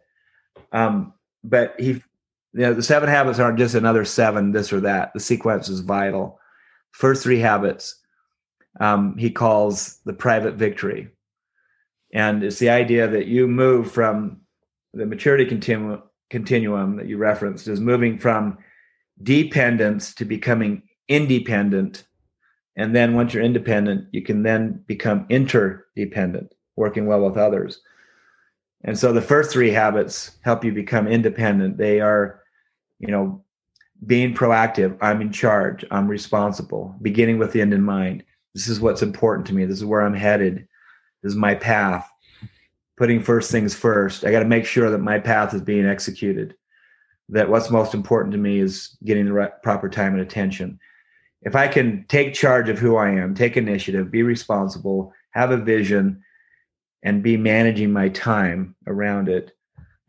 [0.73, 2.03] Um, but he, you
[2.53, 5.13] know, the seven habits aren't just another seven, this or that.
[5.15, 6.39] The sequence is vital.
[6.93, 7.95] First three habits,
[8.81, 11.09] um, he calls the private victory.
[12.13, 14.41] And it's the idea that you move from
[14.95, 18.59] the maturity continuum, continuum that you referenced is moving from
[19.23, 22.05] dependence to becoming independent.
[22.77, 27.81] And then once you're independent, you can then become interdependent, working well with others.
[28.85, 31.77] And so the first three habits help you become independent.
[31.77, 32.41] They are,
[33.01, 33.45] you know,
[34.07, 34.97] being proactive.
[35.01, 35.85] I'm in charge.
[35.91, 36.95] I'm responsible.
[37.03, 38.23] Beginning with the end in mind.
[38.55, 39.65] This is what's important to me.
[39.65, 40.67] This is where I'm headed.
[41.23, 42.09] This is my path
[42.97, 44.25] putting first things first.
[44.25, 46.55] I got to make sure that my path is being executed.
[47.29, 50.79] That what's most important to me is getting the right, proper time and attention.
[51.43, 55.57] If I can take charge of who I am, take initiative, be responsible, have a
[55.57, 56.23] vision,
[57.03, 59.53] and be managing my time around it,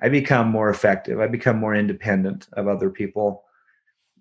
[0.01, 1.19] I become more effective.
[1.19, 3.43] I become more independent of other people.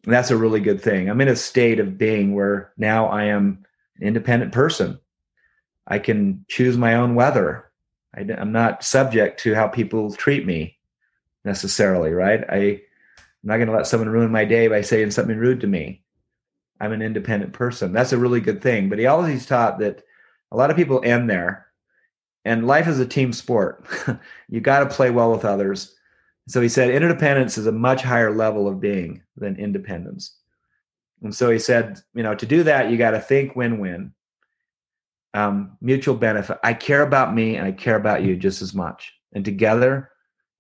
[0.05, 1.09] And that's a really good thing.
[1.09, 3.65] I'm in a state of being where now I am
[3.97, 4.99] an independent person.
[5.87, 7.71] I can choose my own weather.
[8.15, 10.79] I, am not subject to how people treat me
[11.45, 12.45] necessarily, right?
[12.49, 15.67] I, I'm not going to let someone ruin my day by saying something rude to
[15.67, 16.03] me.
[16.81, 17.93] I'm an independent person.
[17.93, 18.89] That's a really good thing.
[18.89, 20.03] But he always taught that
[20.53, 21.68] a lot of people end there
[22.45, 23.85] and life is a team sport.
[24.49, 25.95] you got to play well with others.
[26.49, 30.35] So he said interdependence is a much higher level of being than independence.
[31.23, 34.13] And so he said, you know, to do that, you got to think win-win,
[35.35, 36.59] um, mutual benefit.
[36.63, 39.13] I care about me and I care about you just as much.
[39.35, 40.11] And together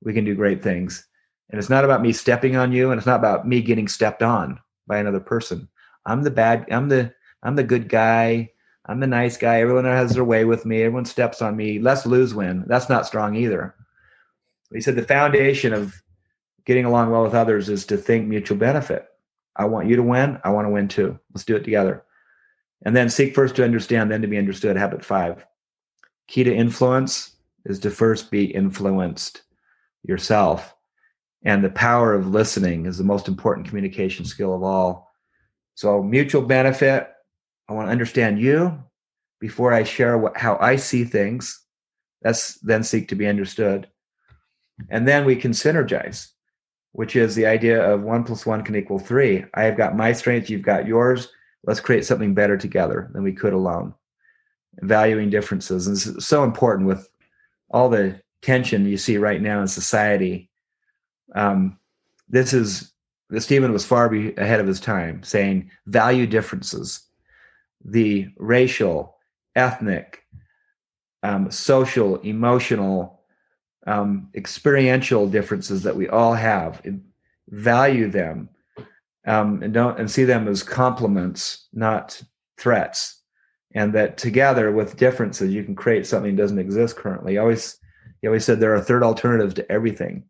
[0.02, 1.06] we can do great things.
[1.50, 4.22] And it's not about me stepping on you and it's not about me getting stepped
[4.22, 5.68] on by another person.
[6.04, 8.50] I'm the bad, I'm the, I'm the good guy.
[8.88, 9.60] I'm the nice guy.
[9.60, 10.82] Everyone has their way with me.
[10.82, 11.78] Everyone steps on me.
[11.78, 12.64] Let's lose win.
[12.66, 13.74] That's not strong either.
[14.72, 16.02] He said the foundation of
[16.64, 19.06] getting along well with others is to think mutual benefit.
[19.56, 20.38] I want you to win.
[20.42, 21.18] I want to win too.
[21.34, 22.04] Let's do it together.
[22.84, 24.76] And then seek first to understand, then to be understood.
[24.76, 25.44] Habit five.
[26.26, 29.42] Key to influence is to first be influenced
[30.02, 30.74] yourself.
[31.42, 35.12] And the power of listening is the most important communication skill of all.
[35.74, 37.08] So, mutual benefit.
[37.68, 38.82] I want to understand you
[39.40, 41.64] before I share what, how I see things.
[42.22, 43.88] That's then seek to be understood.
[44.90, 46.28] And then we can synergize,
[46.92, 49.44] which is the idea of one plus one can equal three.
[49.54, 51.28] I have got my strengths, you've got yours.
[51.64, 53.94] Let's create something better together than we could alone.
[54.80, 55.86] Valuing differences.
[55.86, 57.08] And it's so important with
[57.70, 60.48] all the tension you see right now in society.
[61.34, 61.78] Um,
[62.28, 62.92] this is
[63.38, 67.07] Stephen was far ahead of his time, saying value differences,
[67.84, 69.16] the racial,
[69.56, 70.22] ethnic,
[71.22, 73.20] um, social, emotional,
[73.86, 76.82] um, experiential differences that we all have.
[77.50, 78.50] Value them
[79.26, 82.20] um, and don't and see them as complements, not
[82.58, 83.22] threats.
[83.74, 87.32] And that together with differences, you can create something that doesn't exist currently.
[87.32, 87.78] He always
[88.22, 90.24] he always said there are third alternatives to everything.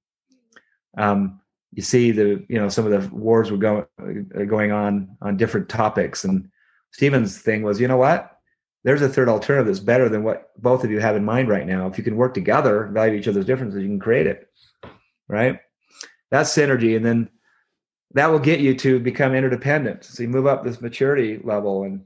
[0.97, 1.41] Um,
[1.73, 5.37] you see the you know some of the wars were going uh, going on on
[5.37, 6.51] different topics, and
[6.91, 8.39] Stephen's thing was, you know what?
[8.85, 11.67] There's a third alternative that's better than what both of you have in mind right
[11.67, 11.87] now.
[11.87, 14.49] If you can work together, value each other's differences, you can create it.
[15.29, 15.61] Right?
[16.31, 17.29] That's synergy, and then
[18.15, 20.05] that will get you to become interdependent.
[20.05, 21.85] So you move up this maturity level.
[21.85, 22.05] And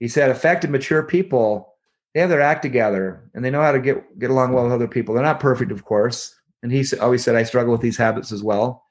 [0.00, 1.74] he said, effective, mature people,
[2.14, 4.72] they have their act together and they know how to get get along well with
[4.72, 5.14] other people.
[5.14, 6.34] They're not perfect, of course.
[6.62, 8.85] And he always said, I struggle with these habits as well.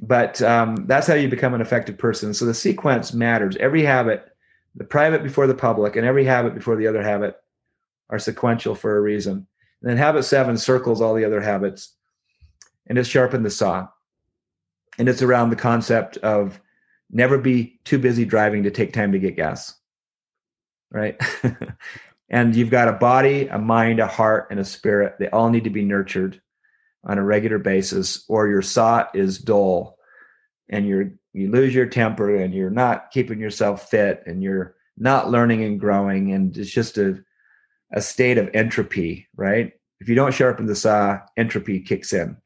[0.00, 2.34] But um, that's how you become an effective person.
[2.34, 3.56] So the sequence matters.
[3.56, 4.26] Every habit,
[4.74, 7.36] the private before the public, and every habit before the other habit
[8.10, 9.46] are sequential for a reason.
[9.82, 11.96] And then habit seven circles all the other habits
[12.86, 13.88] and it's sharpen the saw
[14.98, 16.60] and it's around the concept of
[17.10, 19.74] never be too busy driving to take time to get gas
[20.90, 21.20] right
[22.30, 25.64] and you've got a body a mind a heart and a spirit they all need
[25.64, 26.40] to be nurtured
[27.06, 29.98] on a regular basis or your saw is dull
[30.68, 35.30] and you're you lose your temper and you're not keeping yourself fit and you're not
[35.30, 37.22] learning and growing and it's just a
[37.92, 42.36] a state of entropy right if you don't sharpen the saw entropy kicks in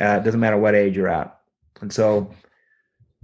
[0.00, 1.38] uh, it doesn't matter what age you're at.
[1.80, 2.30] And so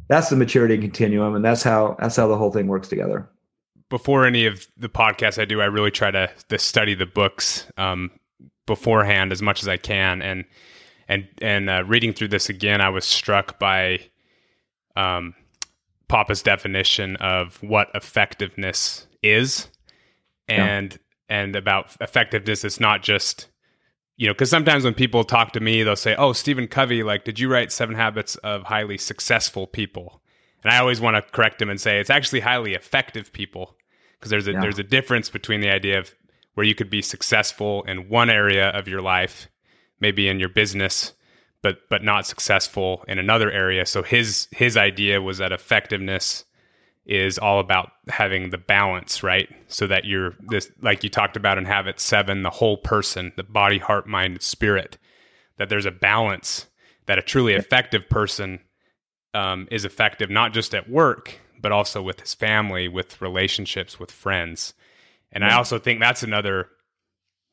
[0.09, 3.29] that's the maturity continuum, and that's how that's how the whole thing works together.
[3.89, 7.67] Before any of the podcasts I do, I really try to, to study the books
[7.77, 8.11] um,
[8.75, 10.45] beforehand as much as I can, and
[11.09, 14.01] and and uh, reading through this again, I was struck by
[14.97, 15.35] um,
[16.09, 19.69] Papa's definition of what effectiveness is,
[20.49, 21.37] and yeah.
[21.37, 22.65] and about effectiveness.
[22.65, 23.49] It's not just
[24.17, 27.25] you know, because sometimes when people talk to me, they'll say, "Oh, Stephen Covey, like,
[27.25, 30.23] did you write Seven Habits of Highly Successful People?"
[30.63, 33.77] And I always want to correct them and say it's actually highly effective people,
[34.19, 34.61] because there's a yeah.
[34.61, 36.15] there's a difference between the idea of
[36.55, 39.49] where you could be successful in one area of your life,
[40.01, 41.13] maybe in your business,
[41.63, 43.87] but but not successful in another area.
[43.87, 46.45] So his his idea was that effectiveness
[47.05, 49.49] is all about having the balance, right?
[49.67, 53.43] So that you're this, like you talked about in habit seven, the whole person, the
[53.43, 54.99] body, heart, mind, spirit,
[55.59, 56.67] that there's a balance
[57.07, 58.61] that a truly effective person
[59.35, 64.11] um, is effective, not just at work, but also with his family, with relationships, with
[64.11, 64.75] friends.
[65.33, 66.69] And I also think that's another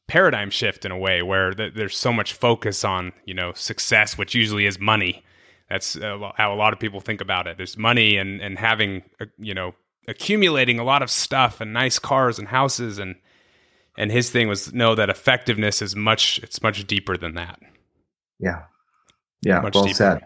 [0.08, 4.18] paradigm shift in a way where th- there's so much focus on, you know, success,
[4.18, 5.24] which usually is money
[5.70, 7.58] that's uh, how a lot of people think about it.
[7.58, 9.74] There's money and and having uh, you know
[10.08, 13.16] accumulating a lot of stuff and nice cars and houses and
[13.98, 17.60] and his thing was no that effectiveness is much it's much deeper than that.
[18.40, 18.64] Yeah.
[19.42, 19.96] Yeah, much well deeper.
[19.96, 20.22] said.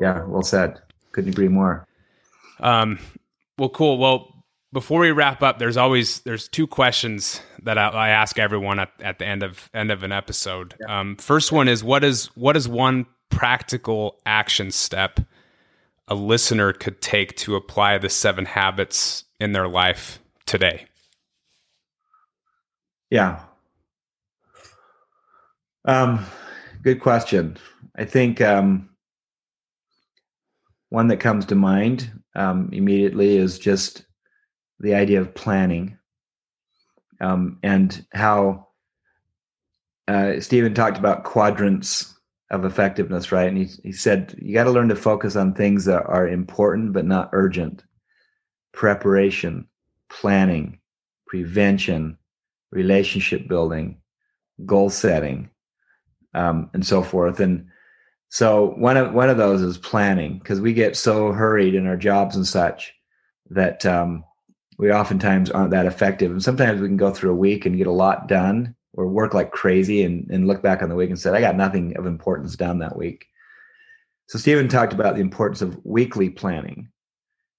[0.00, 0.80] Yeah, well said.
[1.12, 1.84] Couldn't agree more.
[2.60, 3.00] Um
[3.58, 3.98] well cool.
[3.98, 4.33] Well,
[4.74, 8.90] before we wrap up, there's always there's two questions that I, I ask everyone at,
[9.00, 10.74] at the end of end of an episode.
[10.80, 11.00] Yeah.
[11.00, 15.20] Um, first one is what is what is one practical action step
[16.08, 20.86] a listener could take to apply the seven habits in their life today?
[23.10, 23.40] Yeah.
[25.86, 26.26] Um,
[26.82, 27.56] good question.
[27.96, 28.90] I think um,
[30.88, 34.04] one that comes to mind um, immediately is just
[34.80, 35.98] the idea of planning
[37.20, 38.68] um, and how
[40.08, 42.14] uh, Stephen talked about quadrants
[42.50, 43.48] of effectiveness, right?
[43.48, 46.92] And he, he said, you got to learn to focus on things that are important
[46.92, 47.82] but not urgent
[48.72, 49.66] preparation,
[50.10, 50.78] planning,
[51.26, 52.18] prevention,
[52.72, 53.98] relationship building,
[54.66, 55.48] goal setting,
[56.34, 57.40] um, and so forth.
[57.40, 57.66] And
[58.28, 61.96] so one of one of those is planning because we get so hurried in our
[61.96, 62.92] jobs and such
[63.50, 64.24] that um,
[64.78, 66.30] we oftentimes aren't that effective.
[66.30, 69.34] And sometimes we can go through a week and get a lot done or work
[69.34, 72.06] like crazy and, and look back on the week and said, I got nothing of
[72.06, 73.26] importance done that week.
[74.28, 76.88] So Stephen talked about the importance of weekly planning,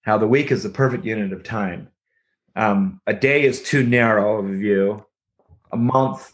[0.02, 1.90] how the week is the perfect unit of time.
[2.56, 5.06] Um, a day is too narrow of a view.
[5.72, 6.34] A month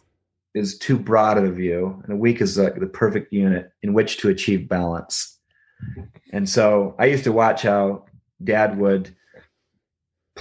[0.54, 3.94] is too broad of a view, and a week is like the perfect unit in
[3.94, 5.40] which to achieve balance.
[6.32, 8.06] And so I used to watch how
[8.44, 9.16] Dad would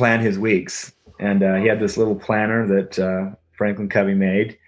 [0.01, 4.59] plan his weeks, and uh, he had this little planner that uh, Franklin Covey made,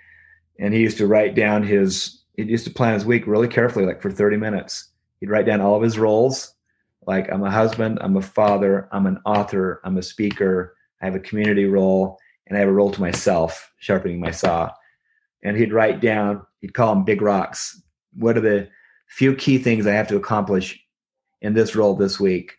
[0.58, 2.22] and he used to write down his.
[2.36, 4.90] He used to plan his week really carefully, like for thirty minutes.
[5.20, 6.54] He'd write down all of his roles,
[7.06, 11.14] like I'm a husband, I'm a father, I'm an author, I'm a speaker, I have
[11.14, 14.72] a community role, and I have a role to myself, sharpening my saw
[15.42, 17.80] and he'd write down, he'd call them big rocks.
[18.14, 18.68] What are the
[19.08, 20.78] few key things I have to accomplish
[21.40, 22.54] in this role this week?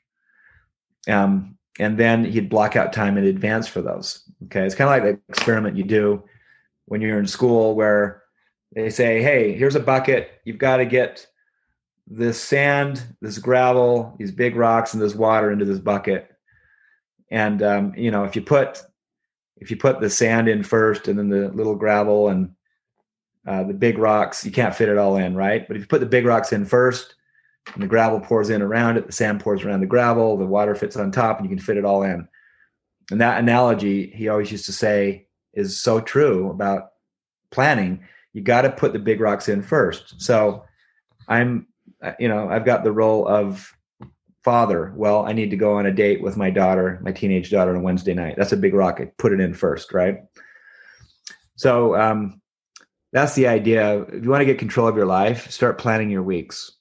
[1.08, 4.24] Um, and then he'd block out time in advance for those.
[4.46, 4.66] Okay.
[4.66, 6.24] It's kind of like the experiment you do
[6.86, 8.24] when you're in school where
[8.74, 10.42] they say, Hey, here's a bucket.
[10.46, 11.26] You've got to get
[12.08, 16.30] this sand, this gravel, these big rocks, and this water into this bucket.
[17.32, 18.82] And um, you know, if you put
[19.58, 22.54] if you put the sand in first and then the little gravel and
[23.48, 25.68] uh, the big rocks, you can't fit it all in, right?
[25.68, 27.16] But if you put the big rocks in first,
[27.74, 30.76] and the gravel pours in around it, the sand pours around the gravel, the water
[30.76, 32.28] fits on top, and you can fit it all in.
[33.12, 36.90] And that analogy he always used to say is so true about
[37.52, 38.04] planning.
[38.34, 40.22] You got to put the big rocks in first.
[40.22, 40.66] So
[41.28, 41.68] I'm,
[42.02, 43.72] uh, you know, I've got the role of
[44.44, 44.94] father.
[44.96, 47.84] Well, I need to go on a date with my daughter, my teenage daughter, on
[47.84, 48.36] Wednesday night.
[48.38, 49.00] That's a big rock.
[49.00, 50.20] I put it in first, right?
[51.56, 52.42] So um,
[53.12, 54.02] that's the idea.
[54.02, 56.72] If you want to get control of your life, start planning your weeks.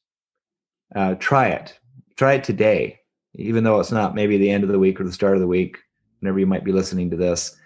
[0.94, 1.78] Uh, try it.
[2.16, 3.00] Try it today,
[3.34, 5.46] even though it's not maybe the end of the week or the start of the
[5.46, 5.78] week,
[6.20, 7.56] whenever you might be listening to this.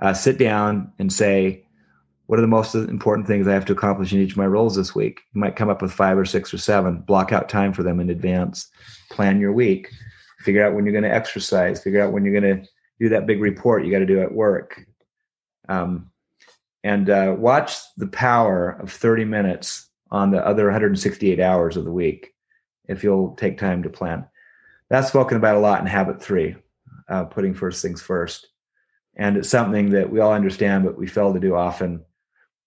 [0.00, 1.64] Uh, sit down and say,
[2.26, 4.76] what are the most important things I have to accomplish in each of my roles
[4.76, 5.20] this week?
[5.34, 7.00] You might come up with five or six or seven.
[7.00, 8.68] Block out time for them in advance.
[9.10, 9.90] Plan your week.
[10.40, 11.82] Figure out when you're going to exercise.
[11.82, 14.32] Figure out when you're going to do that big report you got to do at
[14.32, 14.86] work.
[15.68, 16.10] Um,
[16.82, 21.92] and uh, watch the power of 30 minutes on the other 168 hours of the
[21.92, 22.33] week
[22.88, 24.26] if you'll take time to plan.
[24.88, 26.56] That's spoken about a lot in habit three,
[27.08, 28.48] uh, putting first things first.
[29.16, 32.04] And it's something that we all understand, but we fail to do often.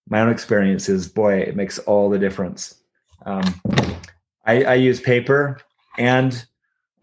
[0.09, 2.81] My own experience is, boy, it makes all the difference.
[3.25, 3.61] Um,
[4.45, 5.59] I, I use paper
[5.97, 6.45] and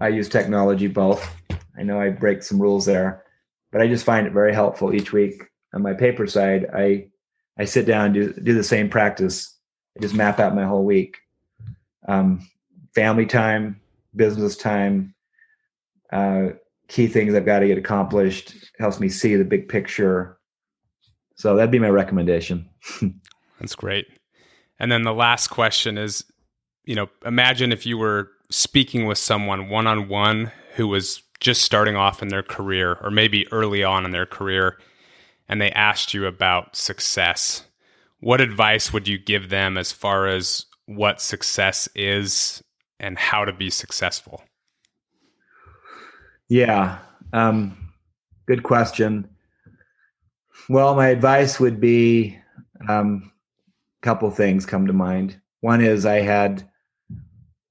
[0.01, 1.29] I use technology both.
[1.77, 3.25] I know I break some rules there,
[3.71, 5.45] but I just find it very helpful each week
[5.75, 7.09] on my paper side, I
[7.59, 9.55] I sit down and do do the same practice.
[9.97, 11.19] I just map out my whole week.
[12.09, 12.49] Um,
[12.95, 13.81] family time,
[14.17, 15.15] business time,
[16.13, 16.51] uh,
[16.89, 18.55] key things I've got to get accomplished.
[18.79, 20.39] Helps me see the big picture.
[21.37, 22.69] So that'd be my recommendation.
[23.61, 24.07] That's great.
[24.79, 26.25] And then the last question is,
[26.85, 31.63] you know, imagine if you were speaking with someone one on one who was just
[31.63, 34.79] starting off in their career or maybe early on in their career
[35.49, 37.65] and they asked you about success,
[38.21, 42.63] what advice would you give them as far as what success is
[43.05, 44.43] and how to be successful?
[46.49, 46.99] Yeah,
[47.35, 47.93] um,
[48.47, 49.29] good question.
[50.71, 52.39] Well, my advice would be
[52.89, 53.31] um,
[54.03, 55.39] a couple things come to mind.
[55.61, 56.67] One is I had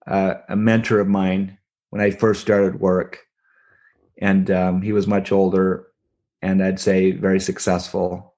[0.06, 1.58] uh, a mentor of mine
[1.90, 3.20] when I first started work,
[4.20, 5.88] and um, he was much older
[6.44, 8.36] and I'd say very successful.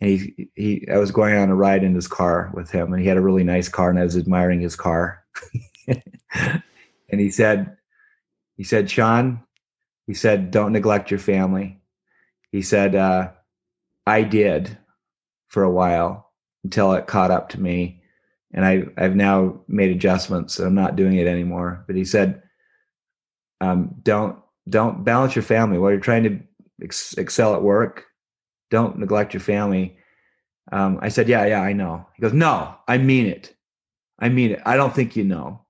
[0.00, 3.00] And he, he, I was going on a ride in his car with him, and
[3.00, 5.24] he had a really nice car, and I was admiring his car.
[6.34, 7.76] and he said,
[8.56, 9.42] he said, Sean,
[10.06, 11.80] he said, don't neglect your family.
[12.52, 13.30] He said, uh,
[14.06, 14.76] I did
[15.48, 16.32] for a while
[16.64, 18.02] until it caught up to me.
[18.52, 20.58] And I, I've now made adjustments.
[20.58, 21.84] I'm not doing it anymore.
[21.86, 22.42] But he said,
[23.60, 26.40] um, don't, don't balance your family while you're trying to
[26.82, 28.06] ex- excel at work,
[28.70, 29.96] don't neglect your family.
[30.72, 32.06] Um, I said, yeah, yeah, I know.
[32.14, 33.54] He goes, no, I mean it.
[34.18, 34.60] I mean it.
[34.66, 35.62] I don't think you know.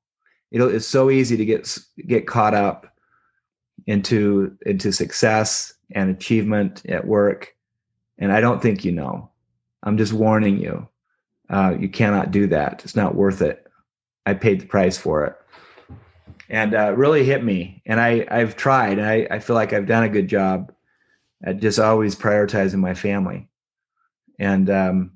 [0.51, 2.87] It's so easy to get get caught up
[3.87, 7.55] into into success and achievement at work,
[8.19, 9.31] and I don't think you know.
[9.83, 10.89] I'm just warning you.
[11.49, 12.83] Uh, you cannot do that.
[12.85, 13.67] It's not worth it.
[14.27, 15.37] I paid the price for it,
[16.49, 17.83] and uh, really hit me.
[17.87, 20.73] And I I've tried, and I I feel like I've done a good job
[21.45, 23.49] at just always prioritizing my family,
[24.39, 25.13] and um,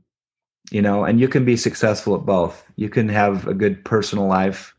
[0.71, 2.65] you know, and you can be successful at both.
[2.77, 4.75] You can have a good personal life,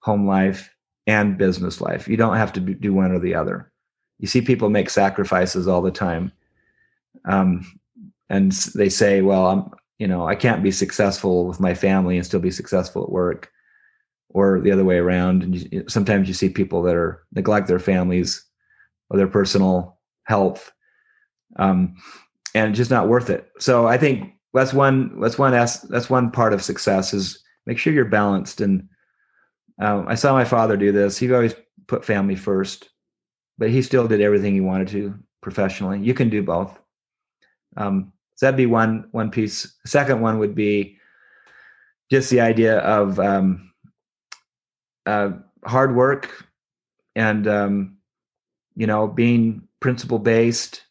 [0.00, 0.74] home life,
[1.06, 2.08] and business life.
[2.08, 3.72] You don't have to do one or the other.
[4.18, 6.32] You see people make sacrifices all the time.
[7.24, 7.66] Um,
[8.28, 12.24] and they say, well, I'm, you know, I can't be successful with my family and
[12.24, 13.50] still be successful at work
[14.28, 15.42] or the other way around.
[15.42, 18.44] And you, sometimes you see people that are neglect their families
[19.08, 20.72] or their personal health.
[21.56, 21.96] Um,
[22.54, 23.48] and just not worth it.
[23.58, 27.92] So I think that's one, that's one, that's one part of success is make sure
[27.92, 28.60] you're balanced.
[28.60, 28.88] And
[29.80, 31.18] um, I saw my father do this.
[31.18, 31.54] He always
[31.88, 32.90] put family first,
[33.58, 36.00] but he still did everything he wanted to professionally.
[36.00, 36.78] You can do both.
[37.76, 39.74] Um, so that'd be one one piece.
[39.86, 40.98] Second one would be
[42.10, 43.72] just the idea of um,
[45.06, 45.30] uh,
[45.64, 46.46] hard work
[47.16, 47.96] and um,
[48.76, 50.82] you know being principle based,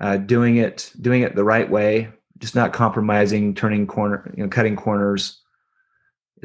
[0.00, 2.08] uh, doing it doing it the right way,
[2.38, 5.40] just not compromising, turning corner, you know, cutting corners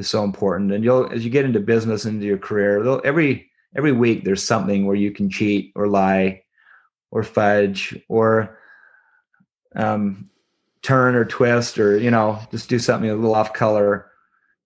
[0.00, 0.72] is so important.
[0.72, 4.86] And you'll as you get into business into your career, every every week there's something
[4.86, 6.42] where you can cheat or lie
[7.10, 8.58] or fudge or
[9.76, 10.28] um,
[10.82, 14.10] turn or twist or you know just do something a little off color.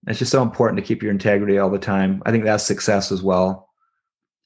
[0.07, 2.23] It's just so important to keep your integrity all the time.
[2.27, 3.71] I think that's success as well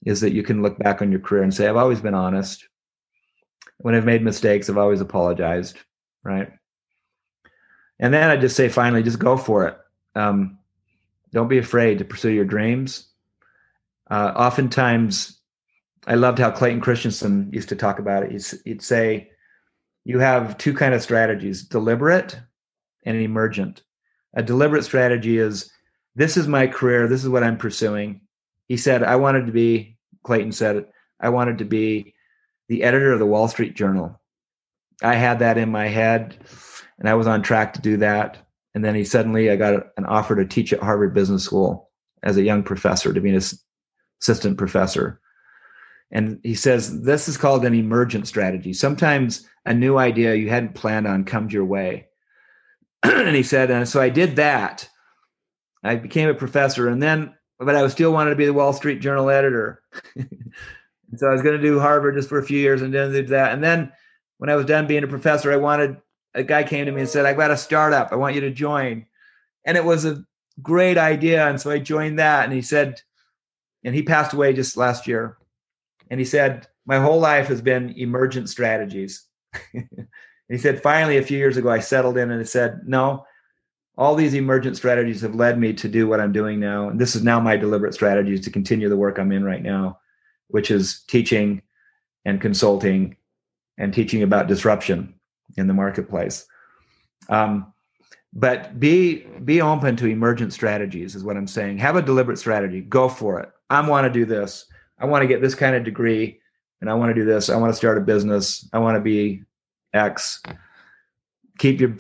[0.06, 2.66] is that you can look back on your career and say i've always been honest.
[3.78, 5.78] When i've made mistakes i've always apologized
[6.24, 6.52] right?
[7.98, 9.76] And then i just say finally just go for it.
[10.14, 10.58] Um,
[11.32, 13.08] don't be afraid to pursue your dreams.
[14.10, 15.40] Uh, oftentimes
[16.06, 18.32] i loved how clayton christensen used to talk about it.
[18.32, 19.30] He'd, he'd say
[20.04, 22.38] you have two kind of strategies deliberate
[23.04, 23.82] and emergent.
[24.34, 25.70] A deliberate strategy is
[26.14, 28.22] this is my career this is what i'm pursuing.
[28.68, 30.86] He said i wanted to be clayton said
[31.20, 32.14] i wanted to be
[32.68, 34.18] the editor of the wall street journal.
[35.02, 36.36] I had that in my head
[36.98, 40.04] and i was on track to do that and then he suddenly i got an
[40.06, 41.90] offer to teach at harvard business school
[42.22, 43.40] as a young professor to be an
[44.20, 45.20] assistant professor
[46.10, 48.72] and he says this is called an emergent strategy.
[48.72, 52.06] Sometimes a new idea you hadn't planned on comes your way.
[53.02, 54.88] and he said, and so I did that.
[55.84, 59.00] I became a professor, and then, but I still wanted to be the Wall Street
[59.00, 59.82] Journal editor.
[61.16, 63.22] so I was going to do Harvard just for a few years, and then do
[63.26, 63.52] that.
[63.52, 63.92] And then,
[64.38, 65.98] when I was done being a professor, I wanted
[66.34, 68.12] a guy came to me and said, "I've got a startup.
[68.12, 69.06] I want you to join."
[69.64, 70.24] And it was a
[70.62, 72.44] great idea, and so I joined that.
[72.44, 73.00] And he said,
[73.84, 75.38] and he passed away just last year
[76.10, 79.24] and he said, My whole life has been emergent strategies.
[80.48, 83.24] he said, Finally, a few years ago, I settled in and I said, No,
[83.96, 86.88] all these emergent strategies have led me to do what I'm doing now.
[86.88, 89.98] And this is now my deliberate strategy to continue the work I'm in right now,
[90.48, 91.62] which is teaching
[92.24, 93.16] and consulting
[93.76, 95.14] and teaching about disruption
[95.58, 96.46] in the marketplace.
[97.28, 97.72] Um,
[98.32, 102.82] but be be open to emergent strategies is what i'm saying have a deliberate strategy
[102.82, 104.66] go for it i want to do this
[105.00, 106.40] I want to get this kind of degree
[106.80, 107.50] and I want to do this.
[107.50, 108.68] I want to start a business.
[108.72, 109.42] I want to be
[109.94, 110.42] X.
[111.58, 111.96] Keep your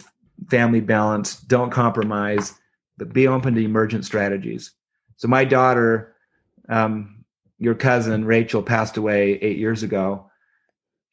[0.50, 1.48] family balanced.
[1.48, 2.54] Don't compromise,
[2.96, 4.72] but be open to emergent strategies.
[5.16, 6.14] So my daughter,
[6.68, 7.24] um,
[7.58, 10.27] your cousin Rachel, passed away eight years ago,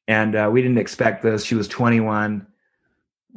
[0.08, 1.44] and uh, we didn't expect this.
[1.44, 2.46] She was 21.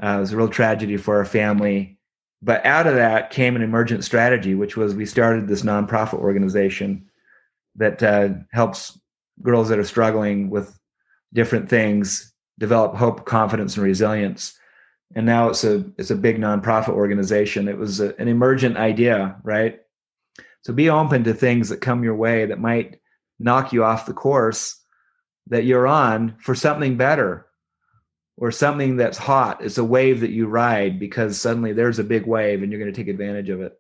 [0.03, 1.99] Uh, it was a real tragedy for our family.
[2.41, 7.09] But out of that came an emergent strategy, which was we started this nonprofit organization
[7.77, 8.99] that uh, helps
[9.43, 10.79] girls that are struggling with
[11.33, 14.57] different things develop hope, confidence, and resilience.
[15.15, 17.67] And now it's a it's a big nonprofit organization.
[17.67, 19.81] It was a, an emergent idea, right?
[20.63, 23.01] So be open to things that come your way that might
[23.39, 24.79] knock you off the course
[25.49, 27.47] that you're on for something better
[28.37, 29.65] or something that's hot.
[29.65, 32.93] It's a wave that you ride because suddenly there's a big wave and you're going
[32.93, 33.79] to take advantage of it.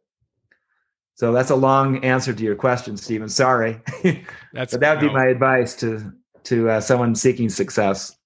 [1.14, 3.29] So that's a long answer to your question, Stephen.
[3.29, 3.81] Sorry.
[4.53, 6.12] That's but that would be my advice to
[6.45, 8.16] to uh, someone seeking success.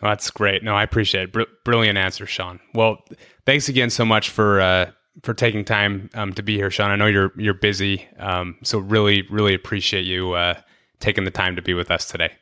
[0.00, 0.62] That's great.
[0.62, 1.32] No, I appreciate it.
[1.32, 2.58] Br- brilliant answer, Sean.
[2.72, 3.04] Well,
[3.44, 6.90] thanks again so much for uh, for taking time um, to be here, Sean.
[6.90, 10.54] I know you're you're busy, um, so really really appreciate you uh,
[11.00, 12.32] taking the time to be with us today.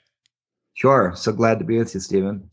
[0.75, 1.13] Sure.
[1.15, 2.51] So glad to be with you, Stephen.